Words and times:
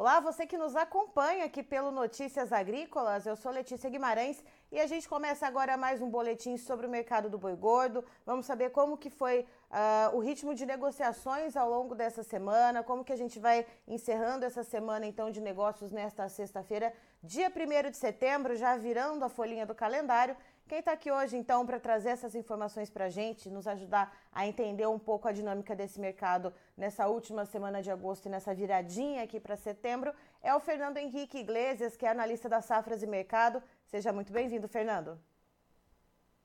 Olá, 0.00 0.20
você 0.20 0.46
que 0.46 0.56
nos 0.56 0.76
acompanha 0.76 1.44
aqui 1.44 1.60
pelo 1.60 1.90
Notícias 1.90 2.52
Agrícolas. 2.52 3.26
Eu 3.26 3.34
sou 3.34 3.50
Letícia 3.50 3.90
Guimarães 3.90 4.44
e 4.70 4.78
a 4.78 4.86
gente 4.86 5.08
começa 5.08 5.44
agora 5.44 5.76
mais 5.76 6.00
um 6.00 6.08
boletim 6.08 6.56
sobre 6.56 6.86
o 6.86 6.88
mercado 6.88 7.28
do 7.28 7.36
boi 7.36 7.56
gordo. 7.56 8.04
Vamos 8.24 8.46
saber 8.46 8.70
como 8.70 8.96
que 8.96 9.10
foi 9.10 9.40
uh, 9.40 10.16
o 10.16 10.20
ritmo 10.20 10.54
de 10.54 10.64
negociações 10.64 11.56
ao 11.56 11.68
longo 11.68 11.96
dessa 11.96 12.22
semana, 12.22 12.84
como 12.84 13.04
que 13.04 13.12
a 13.12 13.16
gente 13.16 13.40
vai 13.40 13.66
encerrando 13.88 14.44
essa 14.44 14.62
semana 14.62 15.04
então 15.04 15.32
de 15.32 15.40
negócios 15.40 15.90
nesta 15.90 16.28
sexta-feira, 16.28 16.94
dia 17.20 17.50
1 17.50 17.90
de 17.90 17.96
setembro, 17.96 18.54
já 18.54 18.76
virando 18.76 19.24
a 19.24 19.28
folhinha 19.28 19.66
do 19.66 19.74
calendário. 19.74 20.36
Quem 20.68 20.80
está 20.80 20.92
aqui 20.92 21.10
hoje, 21.10 21.34
então, 21.34 21.64
para 21.64 21.80
trazer 21.80 22.10
essas 22.10 22.34
informações 22.34 22.90
para 22.90 23.06
a 23.06 23.08
gente, 23.08 23.48
nos 23.48 23.66
ajudar 23.66 24.14
a 24.30 24.46
entender 24.46 24.86
um 24.86 24.98
pouco 24.98 25.26
a 25.26 25.32
dinâmica 25.32 25.74
desse 25.74 25.98
mercado 25.98 26.52
nessa 26.76 27.06
última 27.06 27.46
semana 27.46 27.80
de 27.80 27.90
agosto 27.90 28.26
e 28.26 28.28
nessa 28.28 28.54
viradinha 28.54 29.22
aqui 29.22 29.40
para 29.40 29.56
setembro, 29.56 30.12
é 30.42 30.54
o 30.54 30.60
Fernando 30.60 30.98
Henrique 30.98 31.38
Iglesias, 31.38 31.96
que 31.96 32.04
é 32.04 32.10
analista 32.10 32.50
da 32.50 32.60
Safras 32.60 33.02
e 33.02 33.06
Mercado. 33.06 33.62
Seja 33.86 34.12
muito 34.12 34.30
bem-vindo, 34.30 34.68
Fernando. 34.68 35.18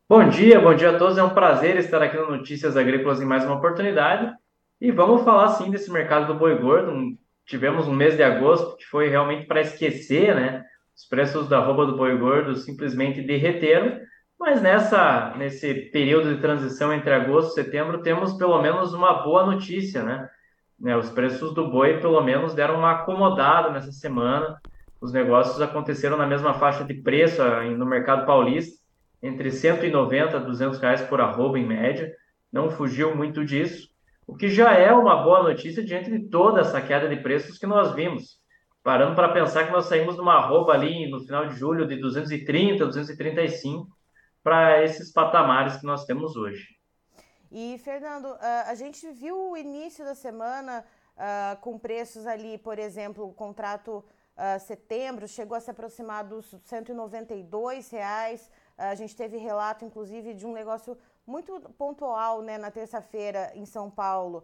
Bom 0.08 0.30
dia, 0.30 0.58
bom 0.58 0.73
dia 0.73 0.92
a 0.92 0.98
todos. 0.98 1.17
É 1.17 1.23
um 1.23 1.34
prazer 1.34 1.76
estar 1.76 2.02
aqui 2.02 2.16
no 2.16 2.38
Notícias 2.38 2.78
Agrícolas 2.78 3.20
em 3.20 3.26
mais 3.26 3.44
uma 3.44 3.58
oportunidade. 3.58 4.34
E 4.80 4.90
vamos 4.90 5.26
falar, 5.26 5.50
sim, 5.50 5.70
desse 5.70 5.92
mercado 5.92 6.28
do 6.28 6.40
boi 6.40 6.58
gordo. 6.58 7.17
Tivemos 7.45 7.90
um 7.90 7.94
mês 7.94 8.16
de 8.16 8.23
agosto 8.23 8.78
que 8.78 8.86
foi 8.86 9.09
realmente 9.09 9.48
para 9.48 9.59
esquecer, 9.59 10.34
né? 10.34 10.66
Os 10.95 11.03
preços 11.09 11.50
da 11.50 11.59
roupa 11.59 11.86
do 11.86 11.98
boi 11.98 12.17
gordo 12.17 12.55
simplesmente 12.55 13.22
derreteram 13.22 14.00
mas 14.43 14.61
nessa, 14.61 15.33
nesse 15.38 15.73
período 15.73 16.35
de 16.35 16.41
transição 16.41 16.91
entre 16.91 17.13
agosto 17.13 17.52
e 17.52 17.63
setembro, 17.63 18.02
temos 18.02 18.33
pelo 18.33 18.61
menos 18.61 18.93
uma 18.93 19.23
boa 19.23 19.45
notícia, 19.45 20.03
né? 20.03 20.29
né? 20.77 20.97
Os 20.97 21.09
preços 21.09 21.53
do 21.53 21.72
boi, 21.72 22.02
pelo 22.02 22.22
menos, 22.22 22.53
deram 22.53 22.77
uma 22.77 22.91
acomodada 22.91 23.69
nessa 23.69 23.94
semana. 23.94 24.59
Os 25.00 25.13
negócios 25.13 25.61
aconteceram 25.61 26.17
na 26.17 26.27
mesma 26.27 26.53
faixa 26.55 26.83
de 26.83 26.94
preço 26.94 27.41
no 27.77 27.85
mercado 27.85 28.25
paulista, 28.25 28.77
entre 29.22 29.50
190 29.50 30.35
a 30.35 30.39
200 30.41 30.78
reais 30.78 31.02
por 31.03 31.22
arroba 31.22 31.57
em 31.57 31.66
média. 31.66 32.13
Não 32.52 32.69
fugiu 32.69 33.16
muito 33.16 33.45
disso, 33.45 33.88
o 34.28 34.35
que 34.35 34.50
já 34.50 34.73
é 34.73 34.91
uma 34.91 35.23
boa 35.23 35.41
notícia 35.44 35.81
diante 35.81 36.11
de 36.11 36.28
toda 36.28 36.59
essa 36.59 36.81
queda 36.81 37.07
de 37.07 37.16
preços 37.16 37.57
que 37.57 37.66
nós 37.66 37.95
vimos. 37.95 38.41
Parando 38.83 39.16
para 39.16 39.30
pensar 39.30 39.67
que 39.67 39.72
nós 39.72 39.85
saímos 39.85 40.16
de 40.16 40.22
uma 40.22 40.33
arroba 40.33 40.73
ali 40.73 41.09
no 41.09 41.22
final 41.22 41.47
de 41.47 41.55
julho 41.55 41.88
de 41.88 41.95
230, 41.95 42.85
235, 42.85 43.88
para 44.44 44.83
esses 44.83 45.11
patamares 45.11 45.77
que 45.77 45.86
nós 45.86 46.05
temos 46.05 46.36
hoje. 46.36 46.67
E, 47.49 47.77
Fernando, 47.77 48.36
a 48.66 48.75
gente 48.75 49.09
viu 49.11 49.52
o 49.52 49.58
início 49.58 50.03
da 50.03 50.16
semana 50.16 50.83
com 51.61 51.77
preços 51.77 52.25
ali, 52.25 52.58
por 52.58 52.80
exemplo, 52.80 53.27
o 53.27 53.33
contrato 53.33 54.03
setembro 54.66 55.27
chegou 55.27 55.55
a 55.55 55.59
se 55.59 55.69
aproximar 55.69 56.23
dos 56.23 56.55
192 56.66 57.91
reais. 57.91 58.50
A 58.77 58.95
gente 58.95 59.16
teve 59.16 59.38
relato, 59.38 59.85
inclusive, 59.85 60.33
de 60.33 60.45
um 60.45 60.52
negócio 60.52 60.97
muito 61.25 61.59
pontual 61.78 62.41
né, 62.41 62.57
na 62.57 62.72
terça-feira 62.72 63.52
em 63.53 63.66
São 63.66 63.89
Paulo, 63.89 64.44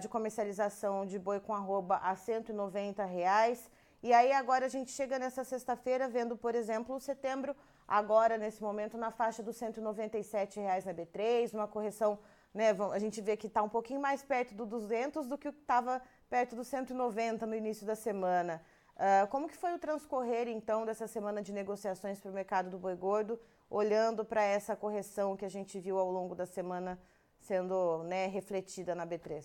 de 0.00 0.08
comercialização 0.08 1.06
de 1.06 1.18
boi 1.18 1.38
com 1.38 1.54
arroba 1.54 1.98
a 1.98 2.16
190 2.16 3.04
reais. 3.04 3.70
E 4.02 4.12
aí 4.12 4.32
agora 4.32 4.66
a 4.66 4.68
gente 4.68 4.90
chega 4.90 5.18
nessa 5.18 5.44
sexta-feira 5.44 6.08
vendo, 6.08 6.36
por 6.36 6.54
exemplo, 6.54 6.96
o 6.96 7.00
setembro 7.00 7.54
agora 7.88 8.36
nesse 8.36 8.62
momento 8.62 8.98
na 8.98 9.10
faixa 9.10 9.42
dos 9.42 9.56
197 9.56 10.60
reais 10.60 10.84
na 10.84 10.92
B3, 10.92 11.54
uma 11.54 11.66
correção, 11.66 12.18
né, 12.52 12.76
a 12.92 12.98
gente 12.98 13.20
vê 13.22 13.34
que 13.34 13.46
está 13.46 13.62
um 13.62 13.68
pouquinho 13.68 14.00
mais 14.00 14.22
perto 14.22 14.54
do 14.54 14.66
200 14.66 15.26
do 15.26 15.38
que 15.38 15.48
estava 15.48 16.02
perto 16.28 16.54
do 16.54 16.62
190 16.62 17.46
no 17.46 17.54
início 17.54 17.86
da 17.86 17.94
semana. 17.94 18.62
Uh, 18.94 19.26
como 19.28 19.48
que 19.48 19.56
foi 19.56 19.72
o 19.74 19.78
transcorrer, 19.78 20.48
então, 20.48 20.84
dessa 20.84 21.06
semana 21.06 21.40
de 21.40 21.52
negociações 21.52 22.20
para 22.20 22.30
o 22.30 22.34
mercado 22.34 22.68
do 22.68 22.78
boi 22.78 22.96
gordo, 22.96 23.40
olhando 23.70 24.24
para 24.24 24.42
essa 24.42 24.74
correção 24.74 25.36
que 25.36 25.44
a 25.44 25.48
gente 25.48 25.78
viu 25.78 25.98
ao 25.98 26.10
longo 26.10 26.34
da 26.34 26.44
semana 26.44 26.98
sendo 27.38 28.02
né, 28.02 28.26
refletida 28.26 28.94
na 28.94 29.06
B3? 29.06 29.44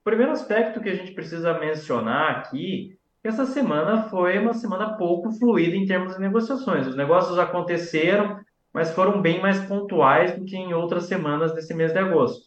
O 0.00 0.04
primeiro 0.04 0.32
aspecto 0.32 0.80
que 0.80 0.88
a 0.88 0.94
gente 0.94 1.12
precisa 1.12 1.58
mencionar 1.58 2.38
aqui 2.38 2.98
essa 3.28 3.46
semana 3.46 4.08
foi 4.08 4.38
uma 4.38 4.52
semana 4.52 4.96
pouco 4.96 5.32
fluida 5.32 5.76
em 5.76 5.86
termos 5.86 6.14
de 6.14 6.20
negociações. 6.20 6.86
Os 6.86 6.96
negócios 6.96 7.38
aconteceram, 7.38 8.38
mas 8.72 8.92
foram 8.92 9.22
bem 9.22 9.40
mais 9.40 9.58
pontuais 9.60 10.38
do 10.38 10.44
que 10.44 10.56
em 10.56 10.74
outras 10.74 11.04
semanas 11.04 11.54
desse 11.54 11.74
mês 11.74 11.92
de 11.92 11.98
agosto. 11.98 12.46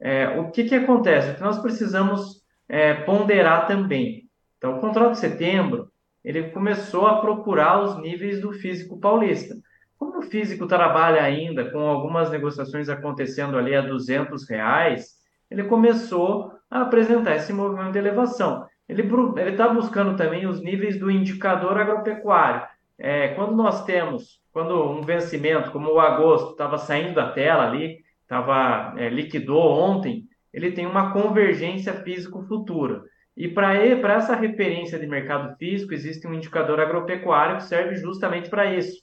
É, 0.00 0.38
o 0.38 0.50
que, 0.50 0.64
que 0.64 0.74
acontece? 0.74 1.30
O 1.30 1.34
que 1.34 1.40
nós 1.40 1.58
precisamos 1.58 2.42
é, 2.68 2.94
ponderar 2.94 3.66
também. 3.66 4.28
Então, 4.58 4.76
o 4.76 4.80
contrato 4.80 5.12
de 5.12 5.18
setembro, 5.18 5.90
ele 6.24 6.50
começou 6.50 7.06
a 7.06 7.20
procurar 7.20 7.82
os 7.82 7.98
níveis 8.00 8.40
do 8.40 8.52
físico 8.52 8.98
paulista. 8.98 9.54
Como 9.98 10.18
o 10.18 10.22
físico 10.22 10.66
trabalha 10.66 11.22
ainda 11.22 11.70
com 11.70 11.80
algumas 11.80 12.30
negociações 12.30 12.88
acontecendo 12.88 13.58
ali 13.58 13.74
a 13.74 13.82
200 13.82 14.48
reais, 14.48 15.14
ele 15.50 15.64
começou 15.64 16.52
a 16.70 16.82
apresentar 16.82 17.36
esse 17.36 17.52
movimento 17.52 17.92
de 17.92 17.98
elevação. 17.98 18.66
Ele 18.88 19.02
está 19.50 19.68
buscando 19.68 20.16
também 20.16 20.46
os 20.46 20.62
níveis 20.62 20.98
do 20.98 21.10
indicador 21.10 21.78
agropecuário. 21.78 22.66
É, 22.98 23.28
quando 23.28 23.56
nós 23.56 23.84
temos, 23.84 24.40
quando 24.52 24.90
um 24.90 25.00
vencimento, 25.00 25.70
como 25.70 25.90
o 25.90 26.00
agosto, 26.00 26.52
estava 26.52 26.78
saindo 26.78 27.14
da 27.14 27.32
tela 27.32 27.66
ali, 27.66 28.04
estava 28.22 28.94
é, 28.96 29.08
liquidou 29.08 29.72
ontem, 29.72 30.24
ele 30.52 30.72
tem 30.72 30.86
uma 30.86 31.12
convergência 31.12 31.92
físico-futura. 31.92 33.02
E 33.36 33.48
para 33.48 34.14
essa 34.14 34.36
referência 34.36 34.98
de 34.98 35.06
mercado 35.06 35.56
físico, 35.56 35.92
existe 35.92 36.26
um 36.26 36.34
indicador 36.34 36.78
agropecuário 36.78 37.56
que 37.56 37.64
serve 37.64 37.96
justamente 37.96 38.48
para 38.48 38.72
isso. 38.72 39.02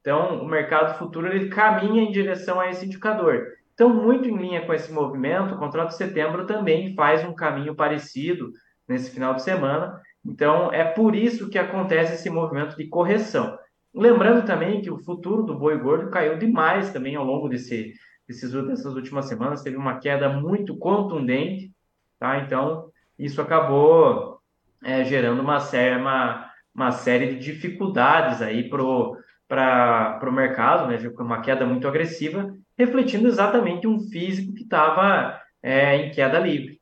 Então, 0.00 0.42
o 0.42 0.48
mercado 0.48 0.98
futuro 0.98 1.28
ele 1.28 1.48
caminha 1.48 2.02
em 2.02 2.10
direção 2.10 2.58
a 2.58 2.68
esse 2.68 2.86
indicador. 2.86 3.46
Então, 3.74 3.88
muito 3.88 4.28
em 4.28 4.36
linha 4.36 4.66
com 4.66 4.74
esse 4.74 4.92
movimento, 4.92 5.54
o 5.54 5.58
contrato 5.58 5.90
de 5.90 5.96
setembro 5.96 6.46
também 6.46 6.94
faz 6.96 7.24
um 7.24 7.32
caminho 7.32 7.76
parecido, 7.76 8.50
nesse 8.88 9.10
final 9.10 9.34
de 9.34 9.42
semana. 9.42 10.00
Então, 10.24 10.72
é 10.72 10.84
por 10.84 11.14
isso 11.14 11.48
que 11.50 11.58
acontece 11.58 12.14
esse 12.14 12.30
movimento 12.30 12.76
de 12.76 12.88
correção. 12.88 13.58
Lembrando 13.94 14.46
também 14.46 14.80
que 14.80 14.90
o 14.90 14.98
futuro 14.98 15.42
do 15.42 15.58
boi 15.58 15.78
gordo 15.78 16.10
caiu 16.10 16.38
demais 16.38 16.92
também 16.92 17.16
ao 17.16 17.24
longo 17.24 17.48
desse, 17.48 17.94
desses, 18.28 18.52
dessas 18.52 18.94
últimas 18.94 19.26
semanas, 19.26 19.62
teve 19.62 19.76
uma 19.76 19.98
queda 19.98 20.28
muito 20.28 20.76
contundente, 20.76 21.72
tá? 22.18 22.38
Então, 22.38 22.90
isso 23.18 23.40
acabou 23.40 24.38
é, 24.84 25.04
gerando 25.04 25.40
uma 25.40 25.58
série, 25.60 25.96
uma, 25.96 26.50
uma 26.74 26.92
série 26.92 27.34
de 27.34 27.38
dificuldades 27.38 28.42
aí 28.42 28.68
para 28.68 28.84
o 28.84 30.32
mercado, 30.32 30.88
né? 30.88 30.98
Uma 31.18 31.40
queda 31.40 31.66
muito 31.66 31.88
agressiva, 31.88 32.54
refletindo 32.76 33.26
exatamente 33.26 33.86
um 33.86 33.98
físico 33.98 34.52
que 34.54 34.62
estava 34.62 35.40
é, 35.62 35.96
em 35.96 36.10
queda 36.10 36.38
livre. 36.38 36.77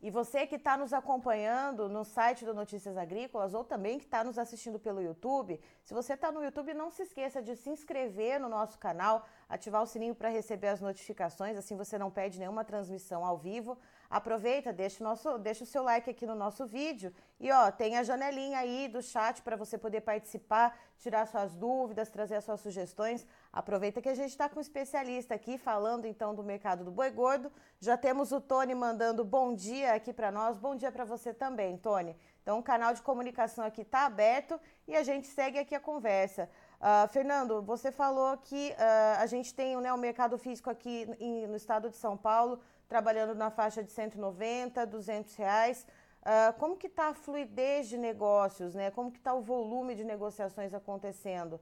E 0.00 0.10
você 0.10 0.46
que 0.46 0.56
está 0.56 0.76
nos 0.76 0.92
acompanhando 0.92 1.88
no 1.88 2.04
site 2.04 2.44
do 2.44 2.52
Notícias 2.52 2.96
Agrícolas 2.98 3.54
ou 3.54 3.64
também 3.64 3.98
que 3.98 4.04
está 4.04 4.22
nos 4.22 4.38
assistindo 4.38 4.78
pelo 4.78 5.00
YouTube, 5.00 5.58
se 5.82 5.94
você 5.94 6.12
está 6.12 6.30
no 6.30 6.44
YouTube, 6.44 6.74
não 6.74 6.90
se 6.90 7.02
esqueça 7.02 7.40
de 7.42 7.56
se 7.56 7.70
inscrever 7.70 8.38
no 8.38 8.48
nosso 8.48 8.78
canal, 8.78 9.26
ativar 9.48 9.82
o 9.82 9.86
sininho 9.86 10.14
para 10.14 10.28
receber 10.28 10.68
as 10.68 10.82
notificações, 10.82 11.56
assim 11.56 11.76
você 11.76 11.96
não 11.98 12.10
perde 12.10 12.38
nenhuma 12.38 12.62
transmissão 12.62 13.24
ao 13.24 13.38
vivo. 13.38 13.78
Aproveita, 14.08 14.72
deixa 14.72 15.02
o, 15.02 15.06
nosso, 15.06 15.38
deixa 15.38 15.64
o 15.64 15.66
seu 15.66 15.82
like 15.82 16.08
aqui 16.08 16.24
no 16.24 16.34
nosso 16.34 16.66
vídeo 16.66 17.12
e 17.38 17.50
ó, 17.50 17.70
tem 17.70 17.96
a 17.96 18.02
janelinha 18.02 18.58
aí 18.58 18.88
do 18.88 19.02
chat 19.02 19.42
para 19.42 19.56
você 19.56 19.76
poder 19.76 20.00
participar, 20.00 20.78
tirar 20.98 21.26
suas 21.26 21.54
dúvidas, 21.54 22.08
trazer 22.08 22.36
as 22.36 22.44
suas 22.44 22.60
sugestões. 22.60 23.26
Aproveita 23.52 24.00
que 24.00 24.08
a 24.08 24.14
gente 24.14 24.30
está 24.30 24.48
com 24.48 24.58
um 24.58 24.60
especialista 24.60 25.34
aqui 25.34 25.58
falando 25.58 26.06
então 26.06 26.34
do 26.34 26.42
mercado 26.42 26.84
do 26.84 26.90
boi 26.90 27.10
gordo. 27.10 27.52
Já 27.80 27.96
temos 27.96 28.32
o 28.32 28.40
Tony 28.40 28.74
mandando 28.74 29.24
bom 29.24 29.54
dia 29.54 29.94
aqui 29.94 30.12
para 30.12 30.30
nós. 30.30 30.56
Bom 30.56 30.76
dia 30.76 30.92
para 30.92 31.04
você 31.04 31.34
também, 31.34 31.76
Tony. 31.76 32.16
Então 32.42 32.60
o 32.60 32.62
canal 32.62 32.94
de 32.94 33.02
comunicação 33.02 33.64
aqui 33.64 33.82
está 33.82 34.06
aberto 34.06 34.58
e 34.86 34.94
a 34.94 35.02
gente 35.02 35.26
segue 35.26 35.58
aqui 35.58 35.74
a 35.74 35.80
conversa. 35.80 36.48
Uh, 36.80 37.08
Fernando, 37.08 37.60
você 37.62 37.90
falou 37.90 38.36
que 38.36 38.70
uh, 38.70 39.20
a 39.20 39.26
gente 39.26 39.52
tem 39.52 39.76
né, 39.78 39.92
o 39.92 39.98
mercado 39.98 40.38
físico 40.38 40.70
aqui 40.70 41.08
em, 41.18 41.46
no 41.48 41.56
estado 41.56 41.90
de 41.90 41.96
São 41.96 42.16
Paulo 42.16 42.60
trabalhando 42.88 43.34
na 43.34 43.50
faixa 43.50 43.82
de 43.82 43.90
190, 43.92 44.86
200 44.86 45.34
reais. 45.36 45.86
Uh, 46.22 46.58
como 46.58 46.76
que 46.76 46.86
está 46.86 47.08
a 47.08 47.14
fluidez 47.14 47.88
de 47.88 47.96
negócios, 47.96 48.74
né? 48.74 48.90
Como 48.90 49.12
que 49.12 49.18
está 49.18 49.32
o 49.32 49.40
volume 49.40 49.94
de 49.94 50.04
negociações 50.04 50.74
acontecendo? 50.74 51.60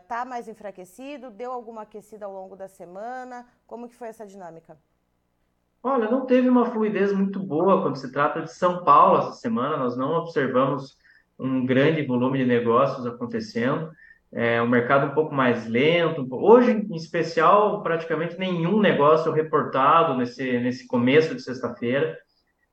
Está 0.00 0.24
uh, 0.24 0.28
mais 0.28 0.46
enfraquecido? 0.46 1.30
Deu 1.30 1.50
alguma 1.52 1.82
aquecida 1.82 2.26
ao 2.26 2.32
longo 2.32 2.54
da 2.54 2.68
semana? 2.68 3.46
Como 3.66 3.88
que 3.88 3.94
foi 3.94 4.08
essa 4.08 4.26
dinâmica? 4.26 4.78
Olha, 5.82 6.10
não 6.10 6.26
teve 6.26 6.48
uma 6.48 6.70
fluidez 6.70 7.12
muito 7.12 7.40
boa 7.40 7.82
quando 7.82 7.96
se 7.96 8.12
trata 8.12 8.42
de 8.42 8.52
São 8.52 8.84
Paulo 8.84 9.18
essa 9.18 9.32
semana. 9.32 9.76
Nós 9.76 9.96
não 9.96 10.12
observamos 10.12 10.98
um 11.38 11.64
grande 11.64 12.04
volume 12.04 12.38
de 12.38 12.44
negócios 12.44 13.06
acontecendo 13.06 13.90
é, 14.32 14.60
um 14.60 14.68
mercado 14.68 15.06
um 15.06 15.14
pouco 15.14 15.34
mais 15.34 15.66
lento. 15.66 16.26
Hoje, 16.30 16.72
em 16.72 16.96
especial, 16.96 17.82
praticamente 17.82 18.38
nenhum 18.38 18.80
negócio 18.80 19.32
reportado 19.32 20.16
nesse, 20.16 20.58
nesse 20.60 20.86
começo 20.86 21.34
de 21.34 21.42
sexta-feira. 21.42 22.16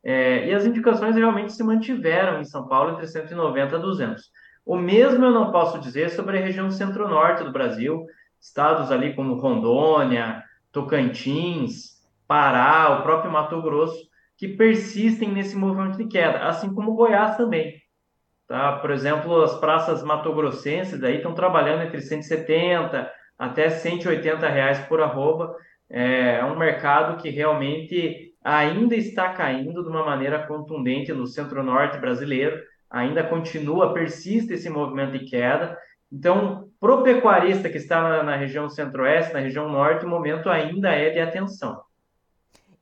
É, 0.03 0.47
e 0.47 0.53
as 0.53 0.65
indicações 0.65 1.15
realmente 1.15 1.53
se 1.53 1.63
mantiveram 1.63 2.39
em 2.39 2.45
São 2.45 2.67
Paulo 2.67 2.91
entre 2.93 3.07
190 3.07 3.75
e 3.75 3.79
200. 3.79 4.23
O 4.65 4.77
mesmo 4.77 5.23
eu 5.25 5.31
não 5.31 5.51
posso 5.51 5.79
dizer 5.79 6.09
sobre 6.09 6.37
a 6.37 6.41
região 6.41 6.69
centro-norte 6.69 7.43
do 7.43 7.51
Brasil, 7.51 8.05
estados 8.39 8.91
ali 8.91 9.15
como 9.15 9.35
Rondônia, 9.35 10.43
Tocantins, 10.71 11.95
Pará, 12.27 12.99
o 12.99 13.03
próprio 13.03 13.31
Mato 13.31 13.61
Grosso, 13.61 14.09
que 14.37 14.47
persistem 14.47 15.31
nesse 15.31 15.55
movimento 15.55 15.97
de 15.97 16.07
queda, 16.07 16.39
assim 16.47 16.73
como 16.73 16.93
Goiás 16.93 17.37
também. 17.37 17.73
Tá? 18.47 18.73
Por 18.73 18.91
exemplo, 18.91 19.41
as 19.41 19.59
praças 19.59 20.03
matogrossenses 20.03 21.03
aí 21.03 21.17
estão 21.17 21.33
trabalhando 21.33 21.83
entre 21.83 22.01
170 22.01 23.11
até 23.37 23.69
180 23.69 24.47
reais 24.47 24.79
por 24.87 25.01
arroba. 25.01 25.55
É, 25.89 26.35
é 26.35 26.45
um 26.45 26.57
mercado 26.57 27.21
que 27.21 27.29
realmente 27.29 28.33
ainda 28.43 28.95
está 28.95 29.33
caindo 29.33 29.83
de 29.83 29.89
uma 29.89 30.05
maneira 30.05 30.45
contundente 30.45 31.11
no 31.11 31.25
centro-norte 31.25 31.97
brasileiro, 31.97 32.61
ainda 32.89 33.23
continua, 33.23 33.93
persiste 33.93 34.53
esse 34.53 34.69
movimento 34.69 35.17
de 35.17 35.25
queda. 35.25 35.77
Então, 36.11 36.69
para 36.79 36.93
o 36.93 37.03
pecuarista 37.03 37.69
que 37.69 37.77
está 37.77 38.23
na, 38.23 38.35
região 38.35 38.69
centro-oeste, 38.69 39.33
na 39.33 39.39
região 39.39 39.67
norte, 39.67 40.05
o 40.05 40.09
momento 40.09 40.49
ainda 40.49 40.91
é 40.91 41.09
de 41.09 41.19
atenção. 41.19 41.81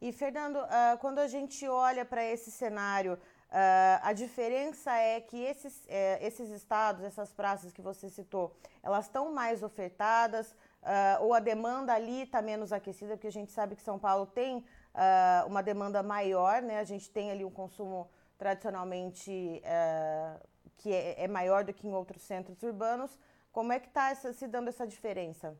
E, 0.01 0.11
Fernando, 0.11 0.57
uh, 0.57 0.97
quando 0.99 1.19
a 1.19 1.27
gente 1.27 1.65
olha 1.65 2.03
para 2.03 2.25
esse 2.25 2.51
cenário, 2.51 3.17
uh, 3.53 3.99
a 4.01 4.13
diferença 4.13 4.91
é 4.91 5.21
que 5.21 5.41
esses, 5.41 5.85
uh, 5.85 6.17
esses 6.21 6.49
estados, 6.49 7.03
essas 7.03 7.31
praças 7.31 7.71
que 7.71 7.81
você 7.81 8.09
citou, 8.09 8.55
elas 8.81 9.05
estão 9.05 9.31
mais 9.31 9.61
ofertadas, 9.61 10.51
uh, 10.81 11.21
ou 11.21 11.33
a 11.33 11.39
demanda 11.39 11.93
ali 11.93 12.23
está 12.23 12.41
menos 12.41 12.73
aquecida, 12.73 13.15
porque 13.15 13.27
a 13.27 13.31
gente 13.31 13.51
sabe 13.51 13.75
que 13.75 13.81
São 13.81 13.99
Paulo 13.99 14.25
tem 14.25 14.63
uma 15.47 15.63
demanda 15.63 16.03
maior, 16.03 16.61
né? 16.61 16.77
A 16.77 16.83
gente 16.83 17.09
tem 17.09 17.31
ali 17.31 17.43
um 17.43 17.49
consumo 17.49 18.07
tradicionalmente 18.37 19.59
que 20.77 20.93
é, 20.93 21.23
é, 21.23 21.27
maior 21.27 21.63
do 21.63 21.73
que 21.73 21.87
em 21.87 21.93
outros 21.93 22.21
centros 22.21 22.61
urbanos. 22.61 23.17
Como 23.51 23.73
é 23.73 23.79
que 23.79 23.87
está 23.87 24.13
se 24.13 24.47
dando 24.47 24.67
essa 24.67 24.85
diferença? 24.85 25.57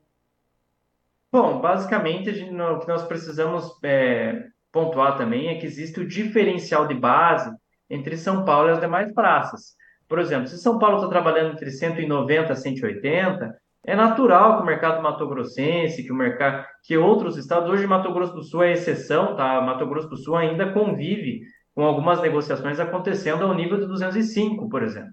Bom, 1.31 1.59
basicamente, 1.59 2.29
o 2.29 2.79
que 2.79 2.87
nós 2.87 3.03
precisamos 3.07 3.75
é, 3.81 4.49
pontuar 4.71 5.17
também 5.17 5.47
é 5.47 5.55
que 5.59 5.65
existe 5.65 5.99
o 5.99 6.07
diferencial 6.07 6.87
de 6.87 6.93
base 6.93 7.49
entre 7.93 8.17
São 8.17 8.43
Paulo 8.43 8.69
e 8.69 8.71
as 8.71 8.79
demais 8.79 9.13
praças. 9.13 9.75
Por 10.07 10.19
exemplo, 10.19 10.47
se 10.47 10.57
São 10.57 10.77
Paulo 10.77 10.97
está 10.97 11.07
trabalhando 11.07 11.53
entre 11.53 11.71
190 11.71 12.53
a 12.53 12.55
180, 12.55 13.55
é 13.85 13.95
natural 13.95 14.57
que 14.57 14.63
o 14.63 14.65
mercado 14.65 15.01
mato-grossense, 15.01 16.03
que 16.03 16.11
o 16.11 16.15
mercado, 16.15 16.65
que 16.83 16.97
outros 16.97 17.37
estados, 17.37 17.69
hoje 17.69 17.85
Mato 17.85 18.13
Grosso 18.13 18.33
do 18.33 18.43
Sul 18.43 18.63
é 18.63 18.71
exceção, 18.71 19.35
tá? 19.35 19.59
Mato 19.61 19.85
Grosso 19.85 20.07
do 20.07 20.17
Sul 20.17 20.37
ainda 20.37 20.71
convive 20.71 21.41
com 21.75 21.83
algumas 21.83 22.21
negociações 22.21 22.79
acontecendo 22.79 23.43
ao 23.43 23.53
nível 23.53 23.79
de 23.79 23.87
205, 23.87 24.69
por 24.69 24.83
exemplo. 24.83 25.11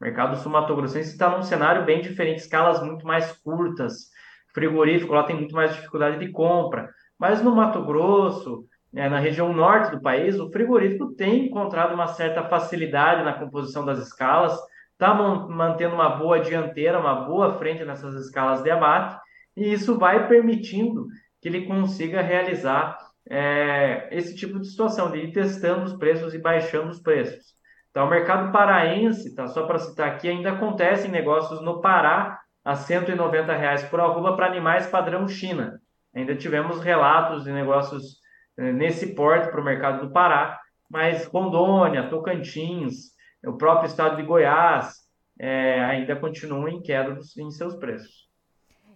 O 0.00 0.04
mercado 0.04 0.36
sul-mato-grossense 0.36 1.12
está 1.12 1.30
num 1.30 1.42
cenário 1.42 1.84
bem 1.84 2.02
diferente, 2.02 2.40
escalas 2.40 2.82
muito 2.82 3.06
mais 3.06 3.32
curtas, 3.40 4.10
frigorífico 4.52 5.14
lá 5.14 5.22
tem 5.22 5.36
muito 5.36 5.54
mais 5.54 5.74
dificuldade 5.74 6.18
de 6.18 6.30
compra. 6.30 6.90
Mas 7.18 7.42
no 7.42 7.54
Mato 7.54 7.82
Grosso, 7.84 8.64
né, 8.92 9.08
na 9.08 9.18
região 9.18 9.52
norte 9.52 9.90
do 9.90 10.02
país, 10.02 10.38
o 10.38 10.50
frigorífico 10.50 11.14
tem 11.14 11.46
encontrado 11.46 11.94
uma 11.94 12.08
certa 12.08 12.44
facilidade 12.44 13.24
na 13.24 13.32
composição 13.32 13.84
das 13.84 13.98
escalas, 13.98 14.56
está 14.92 15.14
mantendo 15.14 15.94
uma 15.94 16.10
boa 16.10 16.40
dianteira, 16.40 17.00
uma 17.00 17.26
boa 17.26 17.58
frente 17.58 17.84
nessas 17.84 18.14
escalas 18.14 18.62
de 18.62 18.70
abate, 18.70 19.18
e 19.56 19.72
isso 19.72 19.98
vai 19.98 20.28
permitindo 20.28 21.06
que 21.40 21.48
ele 21.48 21.66
consiga 21.66 22.20
realizar 22.20 22.96
é, 23.28 24.08
esse 24.10 24.34
tipo 24.34 24.60
de 24.60 24.68
situação, 24.68 25.10
de 25.10 25.18
ir 25.18 25.32
testando 25.32 25.84
os 25.84 25.94
preços 25.94 26.34
e 26.34 26.38
baixando 26.38 26.90
os 26.90 27.00
preços. 27.00 27.52
Então, 27.90 28.06
o 28.06 28.10
mercado 28.10 28.52
paraense, 28.52 29.34
tá, 29.34 29.46
só 29.48 29.66
para 29.66 29.78
citar 29.78 30.08
aqui, 30.08 30.28
ainda 30.28 30.52
acontecem 30.52 31.10
negócios 31.10 31.60
no 31.60 31.80
Pará 31.80 32.40
a 32.64 32.74
190 32.74 33.54
reais 33.54 33.82
por 33.84 34.00
arroba 34.00 34.36
para 34.36 34.46
animais 34.46 34.86
padrão 34.86 35.26
China. 35.28 35.80
Ainda 36.14 36.34
tivemos 36.34 36.80
relatos 36.80 37.44
de 37.44 37.52
negócios 37.52 38.21
nesse 38.56 39.14
porte 39.14 39.50
para 39.50 39.60
o 39.60 39.64
mercado 39.64 40.06
do 40.06 40.12
Pará, 40.12 40.60
mas 40.90 41.24
Rondônia, 41.24 42.08
Tocantins, 42.10 43.12
o 43.44 43.54
próprio 43.54 43.86
estado 43.86 44.16
de 44.16 44.22
Goiás 44.22 45.02
é, 45.38 45.80
ainda 45.84 46.14
continuam 46.14 46.68
em 46.68 46.82
queda 46.82 47.14
dos, 47.14 47.36
em 47.36 47.50
seus 47.50 47.74
preços. 47.74 48.30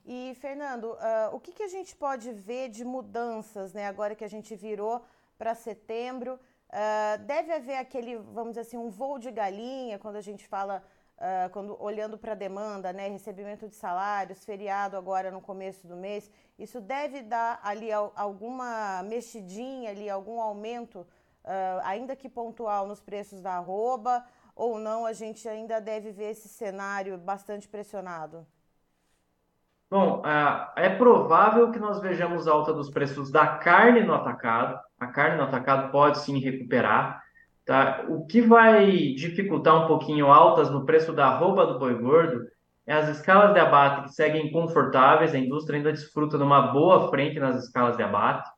E, 0.04 0.34
Fernando, 0.40 0.92
uh, 0.92 1.34
o 1.34 1.40
que, 1.40 1.52
que, 1.52 1.64
a 1.64 1.68
gente 1.68 1.96
pode 1.96 2.30
ver 2.32 2.68
de 2.68 2.84
mudanças, 2.84 3.72
né, 3.72 3.88
agora 3.88 4.14
que 4.14 4.24
a 4.24 4.28
gente 4.28 4.54
virou 4.54 5.04
para 5.36 5.54
setembro? 5.54 6.38
Uh, 6.68 7.24
deve 7.24 7.52
haver 7.52 7.76
aquele, 7.76 8.16
vamos 8.16 8.50
dizer 8.50 8.60
assim, 8.60 8.76
um 8.76 8.88
voo 8.88 9.18
de 9.18 9.32
galinha, 9.32 9.98
quando 9.98 10.16
a 10.16 10.20
gente 10.20 10.46
fala 10.46 10.84
Uh, 11.16 11.48
quando 11.50 11.82
olhando 11.82 12.18
para 12.18 12.32
a 12.32 12.34
demanda, 12.34 12.92
né, 12.92 13.08
recebimento 13.08 13.66
de 13.66 13.74
salários, 13.74 14.44
feriado 14.44 14.98
agora 14.98 15.30
no 15.30 15.40
começo 15.40 15.86
do 15.86 15.96
mês, 15.96 16.30
isso 16.58 16.78
deve 16.78 17.22
dar 17.22 17.58
ali 17.62 17.90
alguma 17.90 19.02
mexidinha 19.02 19.90
ali, 19.90 20.10
algum 20.10 20.38
aumento, 20.38 21.00
uh, 21.00 21.80
ainda 21.84 22.14
que 22.14 22.28
pontual, 22.28 22.86
nos 22.86 23.00
preços 23.00 23.40
da 23.40 23.52
arroba, 23.52 24.26
ou 24.54 24.78
não, 24.78 25.06
a 25.06 25.14
gente 25.14 25.48
ainda 25.48 25.80
deve 25.80 26.12
ver 26.12 26.32
esse 26.32 26.48
cenário 26.48 27.16
bastante 27.16 27.66
pressionado? 27.66 28.46
Bom, 29.88 30.20
uh, 30.20 30.72
é 30.76 30.96
provável 30.96 31.70
que 31.70 31.78
nós 31.78 32.00
vejamos 32.00 32.48
alta 32.48 32.72
dos 32.72 32.90
preços 32.90 33.30
da 33.30 33.46
carne 33.58 34.02
no 34.02 34.12
atacado. 34.12 34.80
A 34.98 35.06
carne 35.06 35.36
no 35.36 35.44
atacado 35.44 35.92
pode 35.92 36.18
sim 36.18 36.38
recuperar. 36.38 37.22
Tá? 37.66 38.06
O 38.08 38.24
que 38.24 38.40
vai 38.40 38.86
dificultar 39.14 39.84
um 39.84 39.88
pouquinho 39.88 40.26
altas 40.26 40.70
no 40.70 40.86
preço 40.86 41.12
da 41.12 41.26
arroba 41.26 41.66
do 41.66 41.80
boi 41.80 41.94
gordo 41.94 42.46
é 42.86 42.94
as 42.94 43.08
escalas 43.08 43.52
de 43.52 43.58
abate 43.58 44.04
que 44.04 44.14
seguem 44.14 44.52
confortáveis, 44.52 45.34
a 45.34 45.38
indústria 45.38 45.76
ainda 45.76 45.92
desfruta 45.92 46.38
de 46.38 46.44
uma 46.44 46.68
boa 46.68 47.10
frente 47.10 47.40
nas 47.40 47.64
escalas 47.64 47.96
de 47.96 48.04
abate, 48.04 48.48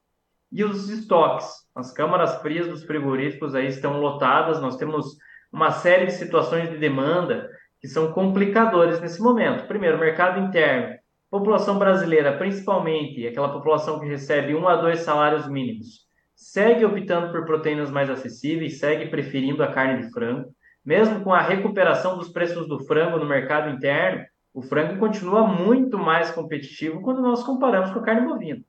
e 0.52 0.62
os 0.62 0.90
estoques. 0.90 1.48
As 1.74 1.90
câmaras 1.90 2.36
frias 2.42 2.68
dos 2.68 2.84
frigoríficos 2.84 3.54
aí 3.54 3.68
estão 3.68 3.98
lotadas, 3.98 4.60
nós 4.60 4.76
temos 4.76 5.16
uma 5.50 5.70
série 5.70 6.04
de 6.04 6.12
situações 6.12 6.68
de 6.68 6.76
demanda 6.76 7.48
que 7.80 7.88
são 7.88 8.12
complicadores 8.12 9.00
nesse 9.00 9.22
momento. 9.22 9.66
Primeiro, 9.66 9.98
mercado 9.98 10.38
interno. 10.38 10.98
População 11.30 11.78
brasileira, 11.78 12.36
principalmente 12.36 13.26
aquela 13.26 13.52
população 13.52 13.98
que 13.98 14.06
recebe 14.06 14.54
um 14.54 14.68
a 14.68 14.76
dois 14.76 15.00
salários 15.00 15.48
mínimos, 15.48 16.07
segue 16.38 16.84
optando 16.84 17.32
por 17.32 17.44
proteínas 17.44 17.90
mais 17.90 18.08
acessíveis, 18.08 18.78
segue 18.78 19.08
preferindo 19.08 19.60
a 19.60 19.72
carne 19.72 20.04
de 20.04 20.12
frango. 20.12 20.54
Mesmo 20.84 21.20
com 21.24 21.34
a 21.34 21.42
recuperação 21.42 22.16
dos 22.16 22.28
preços 22.28 22.68
do 22.68 22.78
frango 22.86 23.18
no 23.18 23.26
mercado 23.26 23.68
interno, 23.70 24.24
o 24.54 24.62
frango 24.62 24.98
continua 24.98 25.46
muito 25.48 25.98
mais 25.98 26.30
competitivo 26.30 27.02
quando 27.02 27.20
nós 27.20 27.42
comparamos 27.42 27.90
com 27.90 27.98
a 27.98 28.02
carne 28.02 28.26
bovina. 28.26 28.60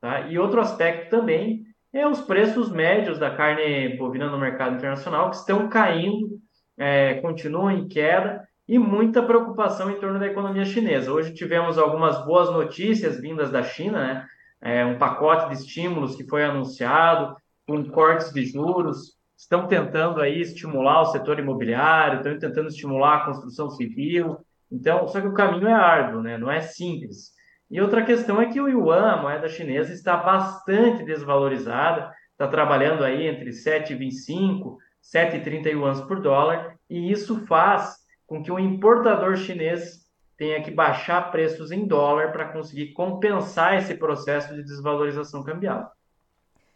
Tá? 0.00 0.22
E 0.22 0.38
outro 0.38 0.60
aspecto 0.60 1.10
também 1.10 1.62
é 1.92 2.06
os 2.06 2.22
preços 2.22 2.72
médios 2.72 3.18
da 3.18 3.36
carne 3.36 3.94
bovina 3.98 4.30
no 4.30 4.38
mercado 4.38 4.76
internacional, 4.76 5.28
que 5.28 5.36
estão 5.36 5.68
caindo, 5.68 6.40
é, 6.76 7.20
continuam 7.20 7.70
em 7.70 7.86
queda, 7.86 8.48
e 8.66 8.78
muita 8.78 9.22
preocupação 9.22 9.90
em 9.90 10.00
torno 10.00 10.18
da 10.18 10.26
economia 10.26 10.64
chinesa. 10.64 11.12
Hoje 11.12 11.34
tivemos 11.34 11.78
algumas 11.78 12.24
boas 12.24 12.50
notícias 12.50 13.20
vindas 13.20 13.50
da 13.50 13.62
China, 13.62 13.98
né? 13.98 14.26
É, 14.60 14.84
um 14.84 14.98
pacote 14.98 15.48
de 15.48 15.54
estímulos 15.54 16.16
que 16.16 16.28
foi 16.28 16.44
anunciado, 16.44 17.36
com 17.66 17.84
cortes 17.90 18.32
de 18.32 18.44
juros, 18.46 19.16
estão 19.36 19.66
tentando 19.66 20.20
aí 20.20 20.40
estimular 20.40 21.02
o 21.02 21.06
setor 21.06 21.38
imobiliário, 21.38 22.18
estão 22.18 22.38
tentando 22.38 22.68
estimular 22.68 23.16
a 23.16 23.24
construção 23.26 23.70
civil. 23.70 24.38
Então, 24.70 25.06
só 25.06 25.20
que 25.20 25.28
o 25.28 25.34
caminho 25.34 25.68
é 25.68 25.72
árduo, 25.72 26.22
né? 26.22 26.36
não 26.38 26.50
é 26.50 26.60
simples. 26.60 27.32
E 27.70 27.80
outra 27.80 28.04
questão 28.04 28.40
é 28.40 28.46
que 28.46 28.60
o 28.60 28.68
yuan, 28.68 29.12
a 29.12 29.22
moeda 29.22 29.48
chinesa, 29.48 29.92
está 29.92 30.16
bastante 30.16 31.04
desvalorizada, 31.04 32.10
está 32.32 32.48
trabalhando 32.48 33.04
aí 33.04 33.26
entre 33.26 33.50
7,25 33.50 34.76
7,30 35.02 35.72
yuans 35.72 36.00
por 36.02 36.20
dólar, 36.20 36.78
e 36.88 37.10
isso 37.10 37.46
faz 37.46 37.96
com 38.26 38.42
que 38.42 38.52
o 38.52 38.58
importador 38.58 39.36
chinês 39.36 40.06
tenha 40.38 40.62
que 40.62 40.70
baixar 40.70 41.32
preços 41.32 41.72
em 41.72 41.84
dólar 41.84 42.30
para 42.30 42.50
conseguir 42.52 42.92
compensar 42.92 43.76
esse 43.76 43.94
processo 43.96 44.54
de 44.54 44.62
desvalorização 44.62 45.42
cambial. 45.42 45.92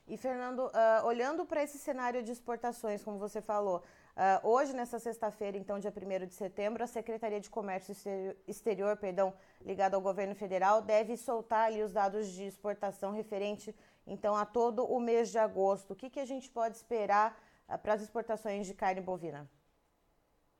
E, 0.08 0.16
Fernando, 0.16 0.66
uh, 0.66 1.06
olhando 1.06 1.46
para 1.46 1.62
esse 1.62 1.78
cenário 1.78 2.24
de 2.24 2.32
exportações, 2.32 3.04
como 3.04 3.18
você 3.18 3.40
falou, 3.40 3.78
uh, 4.16 4.46
hoje, 4.46 4.74
nessa 4.74 4.98
sexta-feira, 4.98 5.56
então, 5.56 5.78
dia 5.78 5.94
1 5.96 6.26
de 6.26 6.34
setembro, 6.34 6.82
a 6.82 6.88
Secretaria 6.88 7.40
de 7.40 7.48
Comércio 7.48 7.92
Exterior, 7.92 8.36
Exterior 8.48 8.96
perdão, 8.96 9.32
ligada 9.64 9.94
ao 9.96 10.02
governo 10.02 10.34
federal, 10.34 10.82
deve 10.82 11.16
soltar 11.16 11.68
ali 11.68 11.84
os 11.84 11.92
dados 11.92 12.26
de 12.32 12.42
exportação 12.42 13.12
referente, 13.12 13.74
então, 14.04 14.34
a 14.36 14.44
todo 14.44 14.84
o 14.84 14.98
mês 14.98 15.30
de 15.30 15.38
agosto. 15.38 15.92
O 15.92 15.96
que, 15.96 16.10
que 16.10 16.18
a 16.18 16.26
gente 16.26 16.50
pode 16.50 16.76
esperar 16.76 17.40
uh, 17.68 17.78
para 17.78 17.94
as 17.94 18.02
exportações 18.02 18.66
de 18.66 18.74
carne 18.74 19.00
bovina? 19.00 19.48